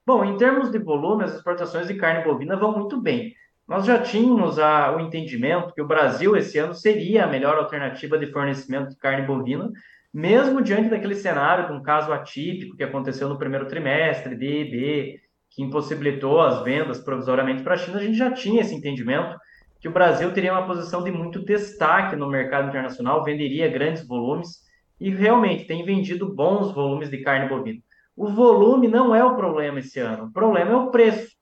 Bom, 0.05 0.25
em 0.25 0.37
termos 0.37 0.71
de 0.71 0.79
volume, 0.79 1.25
as 1.25 1.35
exportações 1.35 1.87
de 1.87 1.95
carne 1.95 2.25
bovina 2.25 2.57
vão 2.57 2.73
muito 2.77 3.01
bem. 3.01 3.35
Nós 3.69 3.87
já 3.87 4.01
tínhamos 4.01 4.59
a, 4.59 4.97
o 4.97 5.01
entendimento 5.01 5.73
que 5.73 5.81
o 5.81 5.87
Brasil 5.87 6.37
esse 6.37 6.59
ano 6.59 6.75
seria 6.75 7.25
a 7.25 7.29
melhor 7.29 7.57
alternativa 7.57 8.19
de 8.19 8.27
fornecimento 8.27 8.91
de 8.91 8.97
carne 8.97 9.25
bovina, 9.27 9.71
mesmo 10.13 10.61
diante 10.61 10.91
daquele 10.91 11.15
cenário 11.15 11.69
de 11.69 11.73
um 11.73 11.83
caso 11.83 12.13
atípico 12.13 12.77
que 12.77 12.83
aconteceu 12.83 13.29
no 13.29 13.39
primeiro 13.39 13.69
trimestre, 13.69 14.35
D, 14.35 14.65
B, 14.65 15.21
que 15.49 15.63
impossibilitou 15.63 16.41
as 16.41 16.65
vendas 16.65 16.99
provisoriamente 16.99 17.63
para 17.63 17.75
a 17.75 17.77
China, 17.77 17.99
a 17.99 18.03
gente 18.03 18.19
já 18.19 18.33
tinha 18.33 18.61
esse 18.61 18.75
entendimento 18.75 19.37
que 19.81 19.89
o 19.89 19.93
Brasil 19.93 20.33
teria 20.33 20.53
uma 20.53 20.67
posição 20.67 21.03
de 21.03 21.13
muito 21.13 21.45
destaque 21.45 22.17
no 22.17 22.29
mercado 22.29 22.69
internacional, 22.69 23.25
venderia 23.25 23.69
grandes 23.69 24.07
volumes 24.07 24.63
e 25.01 25.11
realmente 25.11 25.65
tem 25.65 25.85
vendido 25.85 26.33
bons 26.35 26.73
volumes 26.73 27.09
de 27.09 27.19
carne 27.19 27.49
bovina. 27.49 27.81
O 28.17 28.29
volume 28.29 28.89
não 28.89 29.15
é 29.15 29.25
o 29.25 29.37
problema 29.37 29.79
esse 29.79 29.99
ano, 29.99 30.25
o 30.25 30.33
problema 30.33 30.71
é 30.73 30.77
o 30.77 30.91
preço. 30.91 31.35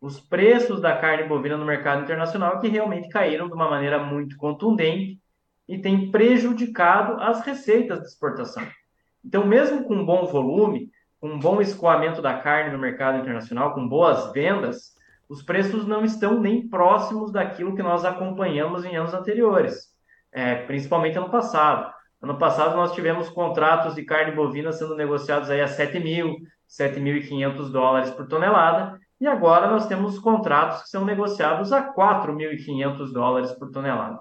Os 0.00 0.20
preços 0.20 0.80
da 0.80 0.96
carne 0.96 1.26
bovina 1.26 1.56
no 1.56 1.64
mercado 1.64 2.02
internacional 2.02 2.60
que 2.60 2.68
realmente 2.68 3.08
caíram 3.08 3.48
de 3.48 3.54
uma 3.54 3.68
maneira 3.68 3.98
muito 3.98 4.36
contundente 4.36 5.18
e 5.66 5.78
tem 5.78 6.10
prejudicado 6.10 7.20
as 7.20 7.40
receitas 7.40 8.00
de 8.00 8.06
exportação. 8.06 8.66
Então, 9.24 9.44
mesmo 9.46 9.84
com 9.84 9.94
um 9.94 10.06
bom 10.06 10.26
volume, 10.26 10.90
com 11.20 11.30
um 11.30 11.38
bom 11.38 11.60
escoamento 11.60 12.22
da 12.22 12.38
carne 12.38 12.70
no 12.70 12.78
mercado 12.78 13.18
internacional, 13.18 13.74
com 13.74 13.88
boas 13.88 14.32
vendas, 14.32 14.94
os 15.28 15.42
preços 15.42 15.86
não 15.86 16.04
estão 16.04 16.40
nem 16.40 16.68
próximos 16.68 17.32
daquilo 17.32 17.74
que 17.74 17.82
nós 17.82 18.04
acompanhamos 18.04 18.84
em 18.84 18.96
anos 18.96 19.12
anteriores, 19.12 19.92
é, 20.30 20.54
principalmente 20.54 21.18
ano 21.18 21.30
passado. 21.30 21.92
Ano 22.26 22.40
passado 22.40 22.74
nós 22.74 22.90
tivemos 22.90 23.28
contratos 23.28 23.94
de 23.94 24.02
carne 24.02 24.32
bovina 24.32 24.72
sendo 24.72 24.96
negociados 24.96 25.48
aí 25.48 25.60
a 25.60 25.68
7 25.68 26.00
mil, 26.00 26.34
7.500 26.68 27.70
dólares 27.70 28.10
por 28.10 28.26
tonelada, 28.26 28.98
e 29.20 29.28
agora 29.28 29.70
nós 29.70 29.86
temos 29.86 30.18
contratos 30.18 30.82
que 30.82 30.88
são 30.88 31.04
negociados 31.04 31.72
a 31.72 31.94
4.500 31.94 33.12
dólares 33.12 33.52
por 33.52 33.70
tonelada. 33.70 34.18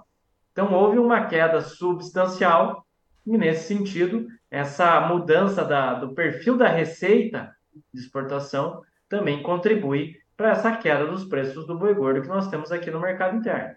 Então 0.52 0.72
houve 0.72 1.00
uma 1.00 1.26
queda 1.26 1.62
substancial 1.62 2.86
e 3.26 3.40
nesse 3.40 3.74
sentido 3.74 4.28
essa 4.52 5.02
mudança 5.02 5.66
da, 5.66 5.96
do 5.96 6.14
perfil 6.14 6.56
da 6.56 6.68
receita 6.68 7.56
de 7.92 8.02
exportação 8.02 8.84
também 9.10 9.42
contribui 9.42 10.14
para 10.38 10.52
essa 10.52 10.78
queda 10.78 11.08
dos 11.08 11.26
preços 11.26 11.66
do 11.66 11.76
boi 11.76 11.96
gordo 11.96 12.22
que 12.22 12.28
nós 12.28 12.48
temos 12.50 12.72
aqui 12.72 12.92
no 12.92 13.00
mercado 13.00 13.36
interno. 13.36 13.76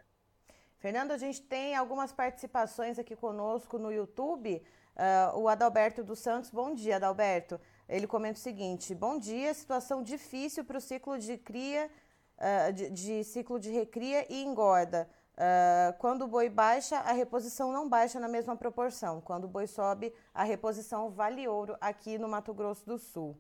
Fernando, 0.78 1.11
a 1.11 1.18
gente 1.18 1.42
tem 1.42 1.75
algumas 1.75 2.12
participações 2.12 3.00
aqui 3.00 3.16
conosco 3.16 3.78
no 3.78 3.90
YouTube. 3.90 4.62
Uh, 4.94 5.38
o 5.38 5.49
Adalberto 5.49 6.04
dos 6.04 6.20
Santos, 6.20 6.50
bom 6.50 6.73
dia, 6.73 6.97
Adalberto. 6.97 7.61
Ele 7.88 8.06
comenta 8.06 8.38
o 8.38 8.42
seguinte: 8.42 8.94
bom 8.94 9.18
dia, 9.18 9.52
situação 9.52 10.04
difícil 10.04 10.64
para 10.64 10.78
o 10.78 10.80
ciclo 10.80 11.18
de 11.18 11.37
cria, 11.37 11.90
uh, 12.38 12.73
de, 12.73 12.90
de, 12.90 13.25
ciclo 13.25 13.58
de 13.58 13.73
recria 13.73 14.25
e 14.32 14.44
engorda. 14.44 15.11
Uh, 15.35 15.99
quando 15.99 16.23
o 16.23 16.28
boi 16.28 16.49
baixa, 16.49 16.97
a 16.99 17.12
reposição 17.12 17.73
não 17.73 17.88
baixa 17.88 18.20
na 18.20 18.28
mesma 18.28 18.54
proporção. 18.56 19.20
Quando 19.20 19.44
o 19.44 19.49
boi 19.49 19.66
sobe, 19.66 20.14
a 20.32 20.44
reposição 20.44 21.11
vale 21.11 21.49
ouro 21.49 21.76
aqui 21.80 22.18
no 22.18 22.28
Mato 22.28 22.54
Grosso 22.54 22.87
do 22.87 22.99
Sul. 22.99 23.37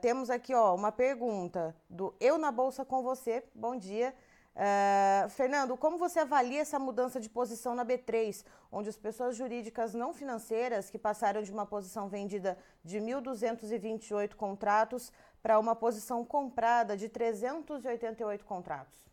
Temos 0.00 0.30
aqui 0.30 0.54
ó, 0.54 0.74
uma 0.74 0.90
pergunta 0.92 1.76
do 1.90 2.14
Eu 2.18 2.38
na 2.38 2.50
Bolsa 2.50 2.84
com 2.84 3.02
você. 3.02 3.42
Bom 3.54 3.76
dia. 3.76 4.14
Uh, 4.56 5.28
Fernando, 5.30 5.76
como 5.76 5.98
você 5.98 6.20
avalia 6.20 6.60
essa 6.60 6.78
mudança 6.78 7.20
de 7.20 7.28
posição 7.28 7.74
na 7.74 7.84
B3, 7.84 8.44
onde 8.70 8.88
as 8.88 8.96
pessoas 8.96 9.36
jurídicas 9.36 9.94
não 9.94 10.14
financeiras 10.14 10.88
que 10.88 10.98
passaram 10.98 11.42
de 11.42 11.50
uma 11.50 11.66
posição 11.66 12.08
vendida 12.08 12.56
de 12.84 12.98
1.228 12.98 14.34
contratos 14.36 15.12
para 15.42 15.58
uma 15.58 15.74
posição 15.74 16.24
comprada 16.24 16.96
de 16.96 17.08
388 17.08 18.44
contratos? 18.44 19.04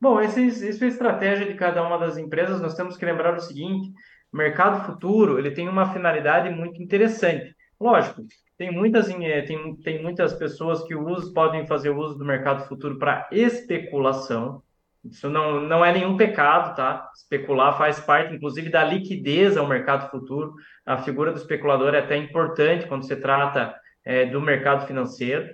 Bom, 0.00 0.20
isso 0.20 0.38
é 0.84 0.86
a 0.86 0.88
estratégia 0.88 1.46
de 1.46 1.54
cada 1.54 1.84
uma 1.86 1.98
das 1.98 2.16
empresas. 2.16 2.60
Nós 2.60 2.74
temos 2.74 2.96
que 2.96 3.04
lembrar 3.04 3.36
o 3.36 3.40
seguinte: 3.40 3.92
mercado 4.32 4.86
futuro 4.86 5.38
ele 5.38 5.52
tem 5.52 5.68
uma 5.68 5.92
finalidade 5.92 6.50
muito 6.50 6.82
interessante. 6.82 7.54
Lógico, 7.80 8.22
tem 8.58 8.72
muitas, 8.72 9.08
eh, 9.08 9.42
tem, 9.42 9.76
tem 9.76 10.02
muitas 10.02 10.34
pessoas 10.34 10.82
que 10.82 10.94
usam, 10.94 11.32
podem 11.32 11.64
fazer 11.64 11.90
uso 11.90 12.18
do 12.18 12.24
mercado 12.24 12.66
futuro 12.66 12.98
para 12.98 13.28
especulação. 13.30 14.60
Isso 15.04 15.30
não, 15.30 15.60
não 15.60 15.84
é 15.84 15.92
nenhum 15.92 16.16
pecado, 16.16 16.74
tá? 16.74 17.08
Especular 17.14 17.78
faz 17.78 18.00
parte, 18.00 18.34
inclusive, 18.34 18.68
da 18.68 18.82
liquidez 18.84 19.56
ao 19.56 19.68
mercado 19.68 20.10
futuro. 20.10 20.54
A 20.84 20.98
figura 20.98 21.30
do 21.30 21.38
especulador 21.38 21.94
é 21.94 22.00
até 22.00 22.16
importante 22.16 22.88
quando 22.88 23.06
se 23.06 23.14
trata 23.14 23.74
é, 24.04 24.26
do 24.26 24.40
mercado 24.40 24.86
financeiro. 24.88 25.48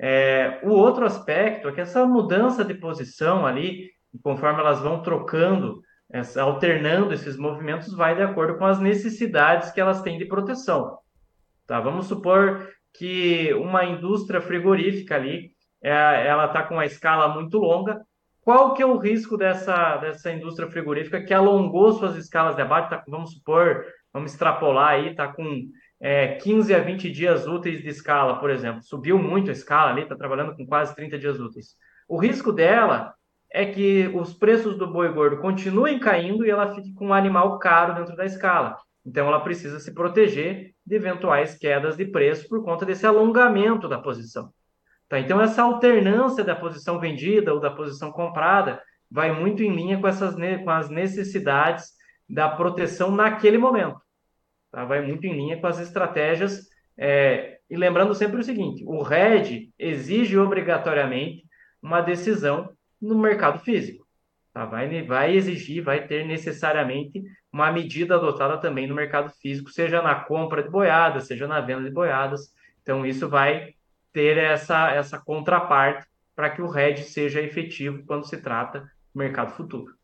É, 0.00 0.58
o 0.64 0.70
outro 0.70 1.06
aspecto 1.06 1.68
é 1.68 1.72
que 1.72 1.80
essa 1.80 2.04
mudança 2.06 2.64
de 2.64 2.74
posição 2.74 3.46
ali, 3.46 3.88
conforme 4.20 4.60
elas 4.60 4.80
vão 4.80 5.00
trocando, 5.00 5.80
essa, 6.10 6.42
alternando 6.42 7.14
esses 7.14 7.36
movimentos, 7.36 7.94
vai 7.94 8.16
de 8.16 8.22
acordo 8.22 8.58
com 8.58 8.64
as 8.64 8.80
necessidades 8.80 9.70
que 9.70 9.80
elas 9.80 10.02
têm 10.02 10.18
de 10.18 10.24
proteção. 10.24 10.98
Tá? 11.68 11.78
Vamos 11.78 12.06
supor 12.06 12.66
que 12.94 13.52
uma 13.52 13.84
indústria 13.84 14.40
frigorífica 14.40 15.14
ali, 15.14 15.50
é, 15.82 16.26
ela 16.26 16.46
está 16.46 16.62
com 16.62 16.74
uma 16.74 16.86
escala 16.86 17.28
muito 17.28 17.58
longa. 17.58 18.00
Qual 18.40 18.72
que 18.72 18.82
é 18.82 18.86
o 18.86 18.96
risco 18.96 19.36
dessa, 19.36 19.98
dessa 19.98 20.32
indústria 20.32 20.70
frigorífica 20.70 21.22
que 21.22 21.34
alongou 21.34 21.92
suas 21.92 22.16
escalas 22.16 22.56
de 22.56 22.62
abate? 22.62 22.88
Tá, 22.88 23.04
vamos 23.06 23.34
supor, 23.34 23.84
vamos 24.10 24.32
extrapolar 24.32 24.92
aí, 24.92 25.10
está 25.10 25.28
com 25.28 25.68
é, 26.00 26.36
15 26.36 26.74
a 26.74 26.78
20 26.78 27.10
dias 27.12 27.46
úteis 27.46 27.82
de 27.82 27.88
escala, 27.90 28.40
por 28.40 28.48
exemplo. 28.48 28.82
Subiu 28.82 29.18
muito 29.18 29.50
a 29.50 29.52
escala 29.52 29.90
ali, 29.90 30.02
está 30.02 30.16
trabalhando 30.16 30.56
com 30.56 30.66
quase 30.66 30.96
30 30.96 31.18
dias 31.18 31.38
úteis. 31.38 31.74
O 32.08 32.16
risco 32.16 32.50
dela 32.50 33.12
é 33.52 33.66
que 33.66 34.10
os 34.14 34.32
preços 34.32 34.78
do 34.78 34.90
boi 34.90 35.12
gordo 35.12 35.36
continuem 35.42 35.98
caindo 35.98 36.46
e 36.46 36.50
ela 36.50 36.74
fique 36.74 36.94
com 36.94 37.08
um 37.08 37.14
animal 37.14 37.58
caro 37.58 37.94
dentro 37.94 38.16
da 38.16 38.24
escala. 38.24 38.74
Então, 39.04 39.26
ela 39.26 39.40
precisa 39.40 39.78
se 39.80 39.94
proteger 39.94 40.74
de 40.84 40.96
eventuais 40.96 41.56
quedas 41.56 41.96
de 41.96 42.04
preço 42.04 42.48
por 42.48 42.62
conta 42.62 42.84
desse 42.84 43.06
alongamento 43.06 43.88
da 43.88 43.98
posição. 43.98 44.52
Tá? 45.08 45.18
Então, 45.18 45.40
essa 45.40 45.62
alternância 45.62 46.44
da 46.44 46.54
posição 46.54 47.00
vendida 47.00 47.54
ou 47.54 47.60
da 47.60 47.70
posição 47.70 48.12
comprada 48.12 48.82
vai 49.10 49.32
muito 49.32 49.62
em 49.62 49.74
linha 49.74 49.98
com, 49.98 50.06
essas, 50.06 50.34
com 50.34 50.70
as 50.70 50.90
necessidades 50.90 51.92
da 52.28 52.48
proteção 52.48 53.10
naquele 53.10 53.56
momento. 53.56 54.00
Tá? 54.70 54.84
Vai 54.84 55.00
muito 55.00 55.26
em 55.26 55.32
linha 55.32 55.58
com 55.60 55.66
as 55.66 55.78
estratégias. 55.80 56.68
É... 57.00 57.60
e 57.70 57.76
lembrando 57.76 58.14
sempre 58.14 58.40
o 58.40 58.44
seguinte: 58.44 58.84
o 58.84 59.02
RED 59.02 59.70
exige 59.78 60.36
obrigatoriamente 60.36 61.44
uma 61.82 62.00
decisão 62.00 62.70
no 63.00 63.16
mercado 63.18 63.60
físico. 63.60 64.07
Tá? 64.58 64.64
Vai, 64.64 65.02
vai 65.04 65.36
exigir, 65.36 65.84
vai 65.84 66.04
ter 66.04 66.26
necessariamente 66.26 67.22
uma 67.52 67.70
medida 67.70 68.16
adotada 68.16 68.58
também 68.58 68.88
no 68.88 68.94
mercado 68.94 69.30
físico, 69.30 69.70
seja 69.70 70.02
na 70.02 70.16
compra 70.16 70.64
de 70.64 70.68
boiadas, 70.68 71.28
seja 71.28 71.46
na 71.46 71.60
venda 71.60 71.84
de 71.84 71.94
boiadas. 71.94 72.52
Então, 72.82 73.06
isso 73.06 73.28
vai 73.28 73.74
ter 74.12 74.36
essa, 74.36 74.90
essa 74.90 75.16
contraparte 75.16 76.08
para 76.34 76.50
que 76.50 76.60
o 76.60 76.66
RED 76.66 77.04
seja 77.04 77.40
efetivo 77.40 78.04
quando 78.04 78.26
se 78.26 78.36
trata 78.38 78.80
do 78.80 79.18
mercado 79.18 79.52
futuro. 79.52 79.96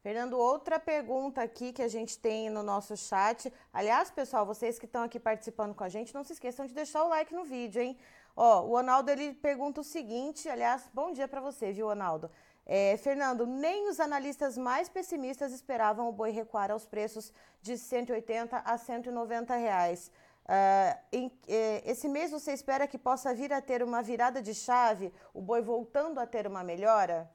Fernando, 0.00 0.38
outra 0.38 0.78
pergunta 0.78 1.42
aqui 1.42 1.72
que 1.72 1.82
a 1.82 1.88
gente 1.88 2.20
tem 2.20 2.48
no 2.48 2.62
nosso 2.62 2.96
chat. 2.96 3.52
Aliás, 3.72 4.12
pessoal, 4.12 4.46
vocês 4.46 4.78
que 4.78 4.86
estão 4.86 5.02
aqui 5.02 5.18
participando 5.18 5.74
com 5.74 5.82
a 5.82 5.88
gente, 5.88 6.14
não 6.14 6.22
se 6.22 6.34
esqueçam 6.34 6.66
de 6.66 6.72
deixar 6.72 7.02
o 7.02 7.08
like 7.08 7.34
no 7.34 7.44
vídeo, 7.44 7.82
hein? 7.82 7.98
Ó, 8.36 8.62
o 8.62 8.68
Ronaldo 8.76 9.10
ele 9.10 9.34
pergunta 9.34 9.80
o 9.80 9.84
seguinte, 9.84 10.48
aliás, 10.48 10.88
bom 10.94 11.12
dia 11.12 11.26
para 11.26 11.40
você, 11.40 11.72
viu, 11.72 11.88
Ronaldo? 11.88 12.30
É, 12.70 12.98
Fernando, 12.98 13.46
nem 13.46 13.88
os 13.88 13.98
analistas 13.98 14.58
mais 14.58 14.90
pessimistas 14.90 15.54
esperavam 15.54 16.06
o 16.06 16.12
boi 16.12 16.30
recuar 16.30 16.70
aos 16.70 16.84
preços 16.84 17.32
de 17.62 17.78
180 17.78 18.58
a 18.58 18.76
190 18.76 19.56
reais. 19.56 20.12
Uh, 20.44 20.98
em, 21.10 21.32
eh, 21.46 21.82
esse 21.84 22.08
mês 22.08 22.30
você 22.30 22.52
espera 22.52 22.86
que 22.86 22.96
possa 22.96 23.34
vir 23.34 23.52
a 23.52 23.60
ter 23.60 23.82
uma 23.82 24.02
virada 24.02 24.42
de 24.42 24.54
chave, 24.54 25.12
o 25.34 25.42
boi 25.42 25.60
voltando 25.62 26.18
a 26.18 26.26
ter 26.26 26.46
uma 26.46 26.62
melhora? 26.62 27.28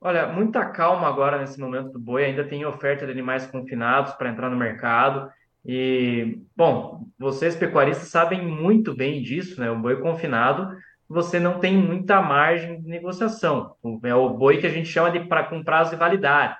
Olha, 0.00 0.26
muita 0.26 0.66
calma 0.66 1.08
agora 1.08 1.38
nesse 1.38 1.58
momento 1.58 1.90
do 1.90 1.98
boi. 1.98 2.24
Ainda 2.24 2.46
tem 2.46 2.66
oferta 2.66 3.06
de 3.06 3.12
animais 3.12 3.46
confinados 3.46 4.12
para 4.12 4.28
entrar 4.28 4.50
no 4.50 4.56
mercado. 4.56 5.30
E, 5.64 6.42
bom, 6.54 7.06
vocês 7.18 7.56
pecuaristas 7.56 8.08
sabem 8.08 8.46
muito 8.46 8.94
bem 8.94 9.22
disso, 9.22 9.58
né? 9.58 9.70
O 9.70 9.78
boi 9.78 9.98
confinado 10.02 10.76
você 11.08 11.38
não 11.38 11.58
tem 11.60 11.76
muita 11.76 12.20
margem 12.20 12.80
de 12.80 12.88
negociação. 12.88 13.74
É 14.02 14.14
o 14.14 14.30
boi 14.30 14.58
que 14.58 14.66
a 14.66 14.70
gente 14.70 14.88
chama 14.88 15.10
de 15.10 15.20
pra, 15.20 15.44
com 15.44 15.62
prazo 15.62 15.90
de 15.90 15.96
validade. 15.96 16.56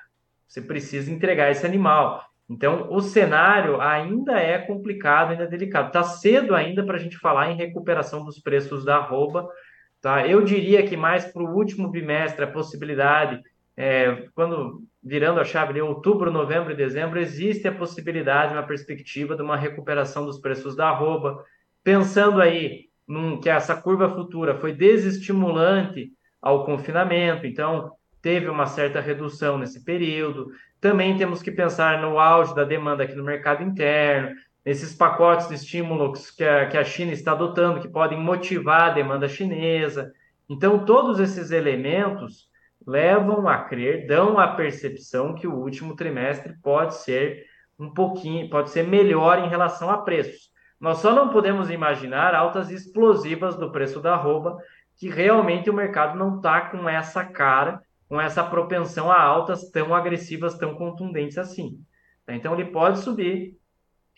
Você 0.46 0.60
precisa 0.60 1.10
entregar 1.10 1.50
esse 1.50 1.64
animal. 1.64 2.22
Então, 2.48 2.88
o 2.90 3.00
cenário 3.00 3.80
ainda 3.80 4.38
é 4.38 4.58
complicado, 4.58 5.30
ainda 5.30 5.44
é 5.44 5.48
delicado. 5.48 5.88
Está 5.88 6.02
cedo 6.02 6.54
ainda 6.54 6.84
para 6.84 6.96
a 6.96 7.00
gente 7.00 7.16
falar 7.18 7.50
em 7.50 7.56
recuperação 7.56 8.24
dos 8.24 8.38
preços 8.38 8.84
da 8.84 8.96
arroba. 8.96 9.48
Tá? 10.00 10.26
Eu 10.26 10.42
diria 10.42 10.86
que 10.86 10.96
mais 10.96 11.24
para 11.24 11.42
o 11.42 11.54
último 11.54 11.88
bimestre, 11.88 12.44
a 12.44 12.50
possibilidade, 12.50 13.40
é, 13.74 14.28
quando 14.34 14.82
virando 15.02 15.40
a 15.40 15.44
chave 15.44 15.72
de 15.72 15.80
outubro, 15.80 16.30
novembro 16.30 16.72
e 16.72 16.76
dezembro, 16.76 17.18
existe 17.18 17.66
a 17.66 17.74
possibilidade, 17.74 18.52
uma 18.52 18.62
perspectiva 18.62 19.34
de 19.34 19.42
uma 19.42 19.56
recuperação 19.56 20.26
dos 20.26 20.38
preços 20.38 20.76
da 20.76 20.88
arroba. 20.88 21.42
Pensando 21.82 22.40
aí 22.40 22.90
num, 23.06 23.40
que 23.40 23.48
essa 23.48 23.76
curva 23.76 24.14
futura 24.14 24.58
foi 24.58 24.72
desestimulante 24.72 26.10
ao 26.40 26.64
confinamento. 26.64 27.46
Então, 27.46 27.92
teve 28.20 28.48
uma 28.48 28.66
certa 28.66 29.00
redução 29.00 29.58
nesse 29.58 29.84
período. 29.84 30.50
Também 30.80 31.16
temos 31.16 31.42
que 31.42 31.50
pensar 31.50 32.00
no 32.00 32.18
auge 32.18 32.54
da 32.54 32.64
demanda 32.64 33.04
aqui 33.04 33.14
no 33.14 33.24
mercado 33.24 33.62
interno, 33.62 34.34
nesses 34.64 34.94
pacotes 34.94 35.48
de 35.48 35.54
estímulos 35.54 36.30
que 36.30 36.42
a, 36.42 36.66
que 36.66 36.78
a 36.78 36.84
China 36.84 37.12
está 37.12 37.32
adotando, 37.32 37.80
que 37.80 37.88
podem 37.88 38.18
motivar 38.18 38.90
a 38.90 38.94
demanda 38.94 39.28
chinesa. 39.28 40.10
Então, 40.48 40.84
todos 40.84 41.20
esses 41.20 41.50
elementos 41.50 42.48
levam 42.86 43.46
a 43.48 43.58
crer, 43.58 44.06
dão 44.06 44.38
a 44.38 44.48
percepção 44.48 45.34
que 45.34 45.46
o 45.46 45.54
último 45.54 45.94
trimestre 45.96 46.54
pode 46.62 46.94
ser 46.96 47.44
um 47.78 47.92
pouquinho, 47.92 48.48
pode 48.48 48.70
ser 48.70 48.84
melhor 48.84 49.38
em 49.38 49.48
relação 49.48 49.90
a 49.90 49.98
preços. 49.98 50.53
Nós 50.84 50.98
só 50.98 51.14
não 51.14 51.30
podemos 51.30 51.70
imaginar 51.70 52.34
altas 52.34 52.70
explosivas 52.70 53.56
do 53.56 53.72
preço 53.72 54.02
da 54.02 54.12
arroba, 54.12 54.58
que 54.98 55.08
realmente 55.08 55.70
o 55.70 55.72
mercado 55.72 56.14
não 56.14 56.36
está 56.36 56.60
com 56.60 56.86
essa 56.86 57.24
cara, 57.24 57.80
com 58.06 58.20
essa 58.20 58.44
propensão 58.44 59.10
a 59.10 59.18
altas 59.18 59.70
tão 59.70 59.94
agressivas, 59.94 60.58
tão 60.58 60.74
contundentes 60.74 61.38
assim. 61.38 61.78
Então 62.28 62.52
ele 62.52 62.66
pode 62.66 62.98
subir, 62.98 63.56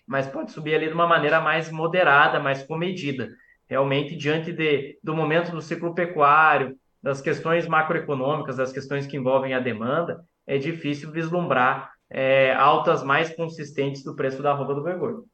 mas 0.04 0.26
pode 0.26 0.50
subir 0.50 0.74
ali 0.74 0.88
de 0.88 0.92
uma 0.92 1.06
maneira 1.06 1.40
mais 1.40 1.70
moderada, 1.70 2.40
mais 2.40 2.64
comedida. 2.64 3.28
Realmente, 3.68 4.16
diante 4.16 4.52
de, 4.52 4.98
do 5.00 5.14
momento 5.14 5.52
do 5.52 5.62
ciclo 5.62 5.94
pecuário, 5.94 6.76
das 7.00 7.20
questões 7.20 7.68
macroeconômicas, 7.68 8.56
das 8.56 8.72
questões 8.72 9.06
que 9.06 9.16
envolvem 9.16 9.54
a 9.54 9.60
demanda, 9.60 10.24
é 10.44 10.58
difícil 10.58 11.12
vislumbrar 11.12 11.92
é, 12.10 12.52
altas 12.54 13.04
mais 13.04 13.32
consistentes 13.36 14.02
do 14.02 14.16
preço 14.16 14.42
da 14.42 14.50
arroba 14.50 14.74
do 14.74 14.82
gordo. 14.82 15.28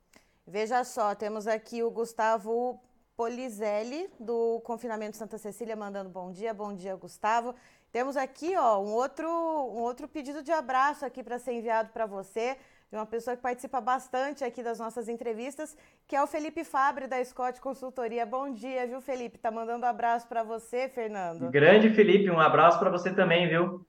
Veja 0.53 0.85
só, 0.85 1.15
temos 1.15 1.47
aqui 1.47 1.83
o 1.83 1.91
Gustavo 1.91 2.79
Polizelli, 3.17 4.11
do 4.21 4.61
Confinamento 4.67 5.17
Santa 5.17 5.39
Cecília, 5.39 5.75
mandando 5.75 6.11
bom 6.11 6.31
dia. 6.31 6.53
Bom 6.53 6.75
dia, 6.75 6.95
Gustavo. 6.95 7.55
Temos 7.91 8.19
aqui 8.19 8.55
ó, 8.55 8.79
um, 8.79 8.93
outro, 8.93 9.27
um 9.27 9.81
outro 9.81 10.07
pedido 10.07 10.43
de 10.43 10.53
abraço 10.53 11.07
aqui 11.07 11.23
para 11.23 11.39
ser 11.39 11.55
enviado 11.55 11.89
para 11.95 12.05
você, 12.05 12.59
de 12.91 12.99
uma 12.99 13.07
pessoa 13.07 13.35
que 13.35 13.41
participa 13.41 13.81
bastante 13.81 14.45
aqui 14.45 14.63
das 14.63 14.79
nossas 14.79 15.09
entrevistas, 15.09 15.75
que 16.07 16.15
é 16.15 16.23
o 16.23 16.27
Felipe 16.27 16.65
Fabre, 16.65 17.07
da 17.07 17.25
Scott 17.25 17.59
Consultoria. 17.59 18.27
Bom 18.27 18.53
dia, 18.53 18.87
viu, 18.87 19.01
Felipe? 19.01 19.39
Tá 19.39 19.51
mandando 19.51 19.87
um 19.87 19.89
abraço 19.89 20.29
para 20.29 20.43
você, 20.43 20.87
Fernando. 20.87 21.51
Grande 21.51 21.89
Felipe, 21.89 22.31
um 22.31 22.39
abraço 22.39 22.79
para 22.79 22.91
você 22.91 23.11
também, 23.11 23.49
viu? 23.49 23.87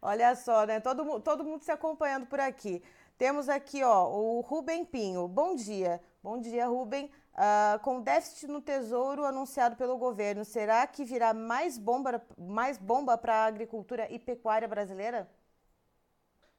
Olha 0.00 0.34
só, 0.34 0.64
né? 0.64 0.80
Todo, 0.80 1.20
todo 1.20 1.44
mundo 1.44 1.62
se 1.62 1.70
acompanhando 1.70 2.24
por 2.24 2.40
aqui. 2.40 2.82
Temos 3.18 3.48
aqui, 3.48 3.82
ó, 3.82 4.08
o 4.08 4.40
Rubem 4.42 4.84
Pinho. 4.84 5.26
Bom 5.26 5.54
dia. 5.54 6.00
Bom 6.22 6.38
dia, 6.38 6.66
Rubem. 6.66 7.10
Uh, 7.32 7.78
com 7.80 8.02
déficit 8.02 8.46
no 8.46 8.60
tesouro 8.60 9.24
anunciado 9.24 9.76
pelo 9.76 9.96
governo, 9.96 10.44
será 10.44 10.86
que 10.86 11.04
virá 11.04 11.34
mais 11.34 11.76
bomba 11.78 12.22
mais 12.38 12.78
bomba 12.78 13.16
para 13.16 13.34
a 13.34 13.46
agricultura 13.46 14.06
e 14.10 14.18
pecuária 14.18 14.66
brasileira? 14.66 15.28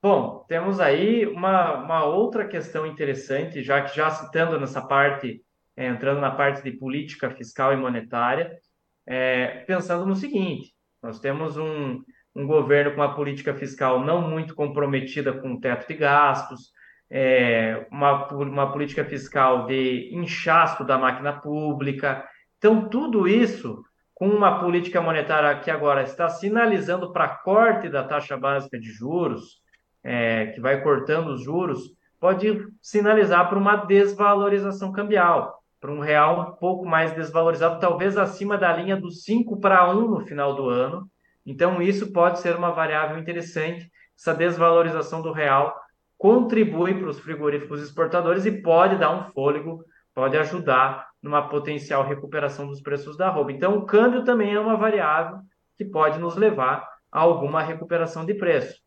Bom, 0.01 0.45
temos 0.47 0.79
aí 0.79 1.25
uma, 1.25 1.83
uma 1.83 2.05
outra 2.05 2.47
questão 2.47 2.85
interessante, 2.85 3.63
já 3.63 3.81
que 3.81 3.95
já 3.95 4.09
citando 4.11 4.59
nessa 4.59 4.81
parte, 4.81 5.43
é, 5.75 5.87
entrando 5.87 6.21
na 6.21 6.31
parte 6.31 6.63
de 6.63 6.71
política 6.71 7.29
fiscal 7.31 7.73
e 7.73 7.77
monetária, 7.77 8.59
é, 9.05 9.63
pensando 9.65 10.05
no 10.05 10.15
seguinte: 10.15 10.75
nós 11.01 11.19
temos 11.19 11.57
um, 11.57 12.03
um 12.37 12.45
governo 12.45 12.91
com 12.91 12.97
uma 12.97 13.15
política 13.15 13.55
fiscal 13.55 14.05
não 14.05 14.21
muito 14.29 14.53
comprometida 14.53 15.33
com 15.33 15.53
o 15.53 15.59
teto 15.59 15.87
de 15.87 15.95
gastos, 15.95 16.71
é, 17.09 17.87
uma, 17.91 18.27
uma 18.27 18.71
política 18.71 19.03
fiscal 19.03 19.65
de 19.65 20.11
inchaço 20.13 20.83
da 20.83 20.99
máquina 20.99 21.33
pública. 21.33 22.23
Então, 22.59 22.87
tudo 22.87 23.27
isso 23.27 23.83
com 24.13 24.27
uma 24.29 24.59
política 24.59 25.01
monetária 25.01 25.59
que 25.59 25.71
agora 25.71 26.03
está 26.03 26.29
sinalizando 26.29 27.11
para 27.11 27.27
corte 27.27 27.89
da 27.89 28.03
taxa 28.03 28.37
básica 28.37 28.79
de 28.79 28.91
juros, 28.91 29.59
é, 30.03 30.47
que 30.47 30.61
vai 30.61 30.81
cortando 30.83 31.29
os 31.29 31.43
juros, 31.43 31.91
pode 32.19 32.67
sinalizar 32.81 33.49
para 33.49 33.57
uma 33.57 33.77
desvalorização 33.77 34.91
cambial, 34.91 35.63
para 35.81 35.91
um 35.91 35.99
real 35.99 36.51
um 36.51 36.55
pouco 36.59 36.85
mais 36.85 37.13
desvalorizado, 37.13 37.79
talvez 37.79 38.15
acima 38.15 38.59
da 38.59 38.71
linha 38.73 38.95
do 38.95 39.09
5 39.09 39.59
para 39.59 39.91
1 39.91 40.07
no 40.07 40.19
final 40.21 40.55
do 40.55 40.69
ano, 40.69 41.09
então, 41.47 41.81
isso 41.81 42.11
pode 42.11 42.41
ser 42.41 42.57
uma 42.57 42.71
variável 42.71 43.17
interessante. 43.17 43.89
Essa 44.19 44.35
desvalorização 44.35 45.21
do 45.21 45.31
real 45.31 45.73
contribui 46.17 46.93
para 46.93 47.07
os 47.07 47.19
frigoríficos 47.21 47.81
exportadores 47.81 48.45
e 48.45 48.51
pode 48.51 48.97
dar 48.97 49.11
um 49.11 49.31
fôlego, 49.31 49.81
pode 50.13 50.35
ajudar 50.37 51.07
numa 51.23 51.47
potencial 51.47 52.05
recuperação 52.05 52.67
dos 52.67 52.81
preços 52.81 53.15
da 53.15 53.29
roupa. 53.29 53.53
Então, 53.53 53.77
o 53.77 53.85
câmbio 53.85 54.25
também 54.25 54.53
é 54.53 54.59
uma 54.59 54.75
variável 54.75 55.39
que 55.77 55.85
pode 55.85 56.19
nos 56.19 56.35
levar 56.35 56.85
a 57.09 57.21
alguma 57.21 57.63
recuperação 57.63 58.25
de 58.25 58.33
preço. 58.33 58.81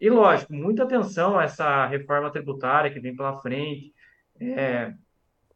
E, 0.00 0.08
lógico, 0.08 0.54
muita 0.54 0.84
atenção 0.84 1.36
a 1.36 1.44
essa 1.44 1.84
reforma 1.86 2.30
tributária 2.30 2.92
que 2.92 3.00
vem 3.00 3.16
pela 3.16 3.40
frente. 3.40 3.92
É, 4.38 4.92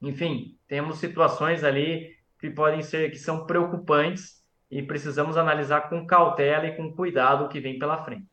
enfim, 0.02 0.56
temos 0.66 0.98
situações 0.98 1.62
ali 1.62 2.16
que 2.40 2.50
podem 2.50 2.82
ser, 2.82 3.10
que 3.10 3.18
são 3.18 3.46
preocupantes 3.46 4.37
e 4.70 4.82
precisamos 4.82 5.36
analisar 5.36 5.88
com 5.88 6.06
cautela 6.06 6.66
e 6.66 6.76
com 6.76 6.92
cuidado 6.92 7.44
o 7.44 7.48
que 7.48 7.60
vem 7.60 7.78
pela 7.78 8.02
frente. 8.04 8.26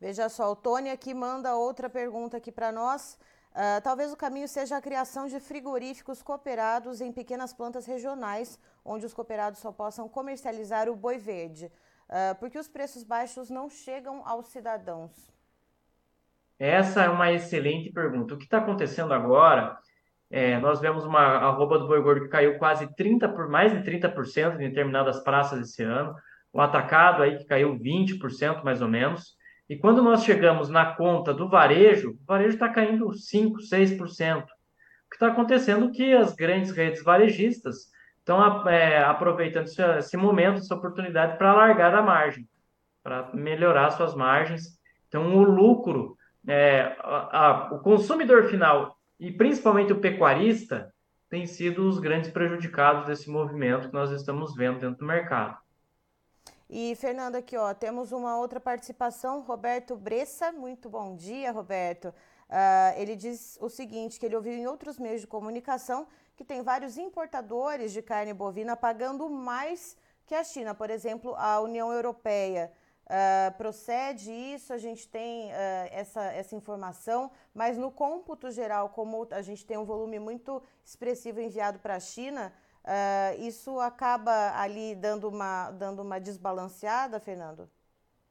Veja 0.00 0.28
só, 0.28 0.52
o 0.52 0.56
Tony 0.56 0.90
aqui 0.90 1.12
manda 1.12 1.56
outra 1.56 1.88
pergunta 1.88 2.36
aqui 2.36 2.52
para 2.52 2.70
nós. 2.70 3.18
Uh, 3.50 3.82
talvez 3.82 4.12
o 4.12 4.16
caminho 4.16 4.46
seja 4.46 4.76
a 4.76 4.80
criação 4.80 5.26
de 5.26 5.40
frigoríficos 5.40 6.22
cooperados 6.22 7.00
em 7.00 7.12
pequenas 7.12 7.52
plantas 7.52 7.86
regionais, 7.86 8.58
onde 8.84 9.04
os 9.04 9.12
cooperados 9.12 9.58
só 9.58 9.72
possam 9.72 10.08
comercializar 10.08 10.88
o 10.88 10.94
boi 10.94 11.18
verde, 11.18 11.66
uh, 11.66 12.38
porque 12.38 12.58
os 12.58 12.68
preços 12.68 13.02
baixos 13.02 13.50
não 13.50 13.68
chegam 13.68 14.22
aos 14.24 14.46
cidadãos. 14.48 15.10
Essa 16.58 17.04
é 17.04 17.08
uma 17.08 17.32
excelente 17.32 17.90
pergunta. 17.90 18.34
O 18.34 18.38
que 18.38 18.44
está 18.44 18.58
acontecendo 18.58 19.12
agora 19.12 19.78
é, 20.30 20.58
nós 20.58 20.80
vemos 20.80 21.04
uma 21.04 21.20
arroba 21.20 21.78
do 21.78 21.86
boi 21.86 22.02
gordo 22.02 22.22
que 22.22 22.28
caiu 22.28 22.58
quase 22.58 22.94
30 22.94 23.28
por 23.30 23.48
mais 23.48 23.72
de 23.72 23.78
30% 23.78 24.56
em 24.56 24.68
determinadas 24.68 25.20
praças 25.20 25.60
esse 25.60 25.82
ano, 25.82 26.14
o 26.52 26.60
atacado 26.60 27.22
aí 27.22 27.38
que 27.38 27.46
caiu 27.46 27.78
20% 27.78 28.62
mais 28.62 28.82
ou 28.82 28.88
menos. 28.88 29.36
E 29.68 29.76
quando 29.76 30.02
nós 30.02 30.24
chegamos 30.24 30.68
na 30.68 30.94
conta 30.94 31.32
do 31.32 31.48
varejo, 31.48 32.10
o 32.10 32.26
varejo 32.26 32.54
está 32.54 32.68
caindo 32.68 33.12
5, 33.12 33.58
6%. 33.60 34.42
O 34.42 34.46
que 35.10 35.16
está 35.16 35.28
acontecendo 35.28 35.88
é 35.88 35.90
que 35.90 36.12
as 36.12 36.34
grandes 36.34 36.70
redes 36.70 37.02
varejistas 37.02 37.90
estão 38.18 38.68
é, 38.68 39.02
aproveitando 39.02 39.64
esse, 39.64 39.82
esse 39.98 40.16
momento, 40.16 40.58
essa 40.58 40.74
oportunidade 40.74 41.38
para 41.38 41.54
largar 41.54 41.94
a 41.94 42.02
margem, 42.02 42.46
para 43.02 43.30
melhorar 43.32 43.90
suas 43.90 44.14
margens. 44.14 44.78
Então, 45.08 45.34
o 45.34 45.42
lucro, 45.42 46.16
é, 46.46 46.94
a, 47.00 47.46
a, 47.46 47.74
o 47.74 47.78
consumidor 47.78 48.44
final 48.48 48.97
e 49.18 49.32
principalmente 49.32 49.92
o 49.92 50.00
pecuarista 50.00 50.92
tem 51.28 51.46
sido 51.46 51.88
os 51.88 51.98
grandes 51.98 52.30
prejudicados 52.30 53.06
desse 53.06 53.28
movimento 53.28 53.88
que 53.88 53.94
nós 53.94 54.10
estamos 54.10 54.54
vendo 54.54 54.80
dentro 54.80 54.98
do 54.98 55.06
mercado. 55.06 55.58
E, 56.70 56.94
Fernando, 56.96 57.36
aqui 57.36 57.56
ó, 57.56 57.72
temos 57.72 58.12
uma 58.12 58.38
outra 58.38 58.60
participação, 58.60 59.40
Roberto 59.40 59.96
Bressa. 59.96 60.52
Muito 60.52 60.88
bom 60.88 61.16
dia, 61.16 61.50
Roberto. 61.50 62.08
Uh, 62.08 62.92
ele 62.96 63.16
diz 63.16 63.58
o 63.60 63.68
seguinte: 63.68 64.20
que 64.20 64.26
ele 64.26 64.36
ouviu 64.36 64.52
em 64.52 64.66
outros 64.66 64.98
meios 64.98 65.22
de 65.22 65.26
comunicação 65.26 66.06
que 66.36 66.44
tem 66.44 66.62
vários 66.62 66.96
importadores 66.96 67.92
de 67.92 68.00
carne 68.00 68.32
bovina 68.32 68.76
pagando 68.76 69.28
mais 69.28 69.96
que 70.26 70.34
a 70.34 70.44
China, 70.44 70.74
por 70.74 70.90
exemplo, 70.90 71.34
a 71.36 71.60
União 71.60 71.90
Europeia. 71.90 72.70
Uh, 73.08 73.56
procede 73.56 74.30
isso, 74.30 74.70
a 74.70 74.76
gente 74.76 75.08
tem 75.08 75.46
uh, 75.46 75.52
essa, 75.90 76.24
essa 76.24 76.54
informação, 76.54 77.30
mas 77.54 77.78
no 77.78 77.90
cômputo 77.90 78.50
geral, 78.50 78.90
como 78.90 79.26
a 79.30 79.40
gente 79.40 79.64
tem 79.64 79.78
um 79.78 79.84
volume 79.86 80.18
muito 80.18 80.62
expressivo 80.84 81.40
enviado 81.40 81.78
para 81.78 81.94
a 81.94 82.00
China, 82.00 82.52
uh, 82.84 83.40
isso 83.40 83.80
acaba 83.80 84.52
ali 84.60 84.94
dando 84.94 85.26
uma, 85.26 85.70
dando 85.70 86.02
uma 86.02 86.20
desbalanceada, 86.20 87.18
Fernando? 87.18 87.70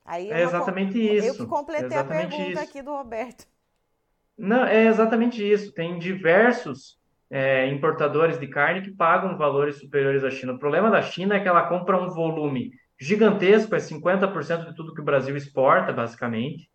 Aí 0.06 0.32
é 0.32 0.44
exatamente 0.44 0.96
uma, 0.96 1.12
isso. 1.12 1.28
Eu 1.28 1.36
que 1.36 1.46
completei 1.48 1.98
a 1.98 2.04
pergunta 2.04 2.52
isso. 2.52 2.60
aqui 2.60 2.82
do 2.84 2.92
Roberto. 2.92 3.48
Não, 4.38 4.64
é 4.64 4.86
exatamente 4.86 5.42
isso. 5.44 5.74
Tem 5.74 5.98
diversos 5.98 7.00
é, 7.32 7.66
importadores 7.68 8.40
de 8.40 8.46
carne 8.46 8.84
que 8.84 8.92
pagam 8.92 9.36
valores 9.36 9.80
superiores 9.80 10.24
à 10.24 10.30
China. 10.30 10.54
O 10.54 10.60
problema 10.60 10.92
da 10.92 11.02
China 11.02 11.36
é 11.36 11.40
que 11.40 11.48
ela 11.48 11.68
compra 11.68 12.00
um 12.00 12.10
volume 12.10 12.72
gigantesco, 13.00 13.76
é 13.76 13.80
50% 13.80 14.66
de 14.66 14.76
tudo 14.76 14.94
que 14.94 15.02
o 15.02 15.06
Brasil 15.06 15.36
exporta, 15.36 15.94
basicamente. 15.94 16.70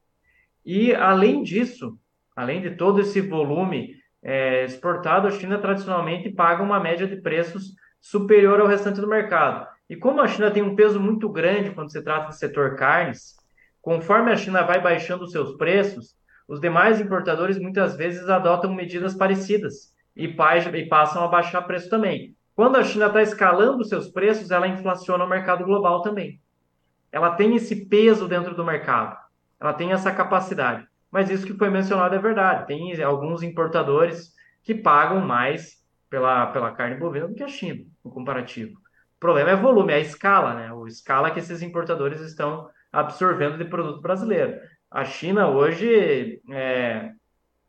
E, 0.65 0.95
além 0.95 1.43
disso, 1.43 1.99
além 2.37 2.61
de 2.61 2.77
todo 2.77 3.01
esse 3.01 3.21
volume 3.21 3.97
é, 4.23 4.65
exportado, 4.65 5.27
a 5.27 5.31
China 5.31 5.59
tradicionalmente 5.59 6.31
paga 6.31 6.63
uma 6.63 6.79
média 6.79 7.07
de 7.07 7.17
preços 7.17 7.75
superior 8.01 8.61
ao 8.61 8.67
restante 8.67 9.01
do 9.01 9.09
mercado. 9.09 9.67
E 9.89 9.97
como 9.97 10.21
a 10.21 10.29
China 10.29 10.51
tem 10.51 10.63
um 10.63 10.77
peso 10.77 11.01
muito 11.01 11.29
grande 11.29 11.73
quando 11.73 11.91
se 11.91 12.03
trata 12.03 12.29
do 12.29 12.35
setor 12.35 12.77
carnes, 12.77 13.37
conforme 13.81 14.31
a 14.31 14.37
China 14.37 14.63
vai 14.63 14.81
baixando 14.81 15.25
os 15.25 15.33
seus 15.33 15.57
preços, 15.57 16.17
os 16.49 16.61
demais 16.61 17.01
importadores 17.01 17.59
muitas 17.59 17.97
vezes 17.97 18.29
adotam 18.29 18.73
medidas 18.73 19.15
parecidas 19.15 19.93
e, 20.17 20.27
e 20.27 20.89
passam 20.89 21.25
a 21.25 21.29
baixar 21.29 21.63
preço 21.63 21.91
também. 21.91 22.37
Quando 22.55 22.77
a 22.77 22.85
China 22.85 23.07
está 23.07 23.23
escalando 23.23 23.85
seus 23.85 24.09
preços, 24.09 24.51
ela 24.51 24.69
inflaciona 24.69 25.25
o 25.25 25.29
mercado 25.29 25.65
global 25.65 26.03
também. 26.03 26.41
ela 27.11 27.33
tem 27.35 27.55
esse 27.57 27.87
peso 27.87 28.27
dentro 28.27 28.55
do 28.55 28.65
mercado, 28.65 29.17
ela 29.61 29.75
tem 29.75 29.93
essa 29.93 30.11
capacidade. 30.13 30.87
Mas 31.11 31.29
isso 31.29 31.47
que 31.47 31.53
foi 31.53 31.69
mencionado 31.69 32.15
é 32.15 32.19
verdade. 32.19 32.67
Tem 32.67 33.01
alguns 33.03 33.43
importadores 33.43 34.33
que 34.63 34.75
pagam 34.75 35.21
mais 35.21 35.83
pela, 36.09 36.47
pela 36.47 36.73
carne 36.73 36.97
bovina 36.97 37.29
do 37.29 37.35
que 37.35 37.43
a 37.43 37.49
China, 37.49 37.85
no 38.03 38.11
comparativo. 38.11 38.73
O 39.17 39.21
problema 39.21 39.51
é 39.51 39.57
volume, 39.57 39.93
é 39.93 39.97
a 39.97 40.01
escala, 40.01 40.55
né? 40.55 40.73
O 40.73 40.87
escala 40.87 41.31
que 41.31 41.39
esses 41.39 41.61
importadores 41.61 42.21
estão 42.21 42.69
absorvendo 42.91 43.59
de 43.59 43.67
produto 43.67 44.01
brasileiro. 44.01 44.59
A 44.91 45.05
China 45.05 45.49
hoje 45.49 46.41
é, 46.51 47.11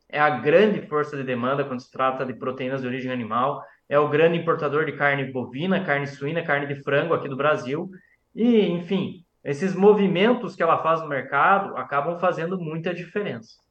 é 0.08 0.20
a 0.20 0.30
grande 0.30 0.86
força 0.86 1.16
de 1.16 1.22
demanda 1.22 1.64
quando 1.64 1.80
se 1.80 1.90
trata 1.90 2.24
de 2.24 2.34
proteínas 2.34 2.80
de 2.80 2.86
origem 2.86 3.12
animal, 3.12 3.62
é 3.88 3.98
o 3.98 4.08
grande 4.08 4.38
importador 4.38 4.84
de 4.84 4.92
carne 4.92 5.30
bovina, 5.30 5.84
carne 5.84 6.06
suína, 6.06 6.44
carne 6.44 6.66
de 6.66 6.82
frango 6.82 7.14
aqui 7.14 7.28
do 7.28 7.36
Brasil. 7.36 7.90
E, 8.34 8.66
enfim, 8.68 9.24
esses 9.42 9.74
movimentos 9.74 10.56
que 10.56 10.62
ela 10.62 10.82
faz 10.82 11.00
no 11.00 11.08
mercado 11.08 11.76
acabam 11.76 12.18
fazendo 12.18 12.58
muita 12.58 12.94
diferença. 12.94 13.62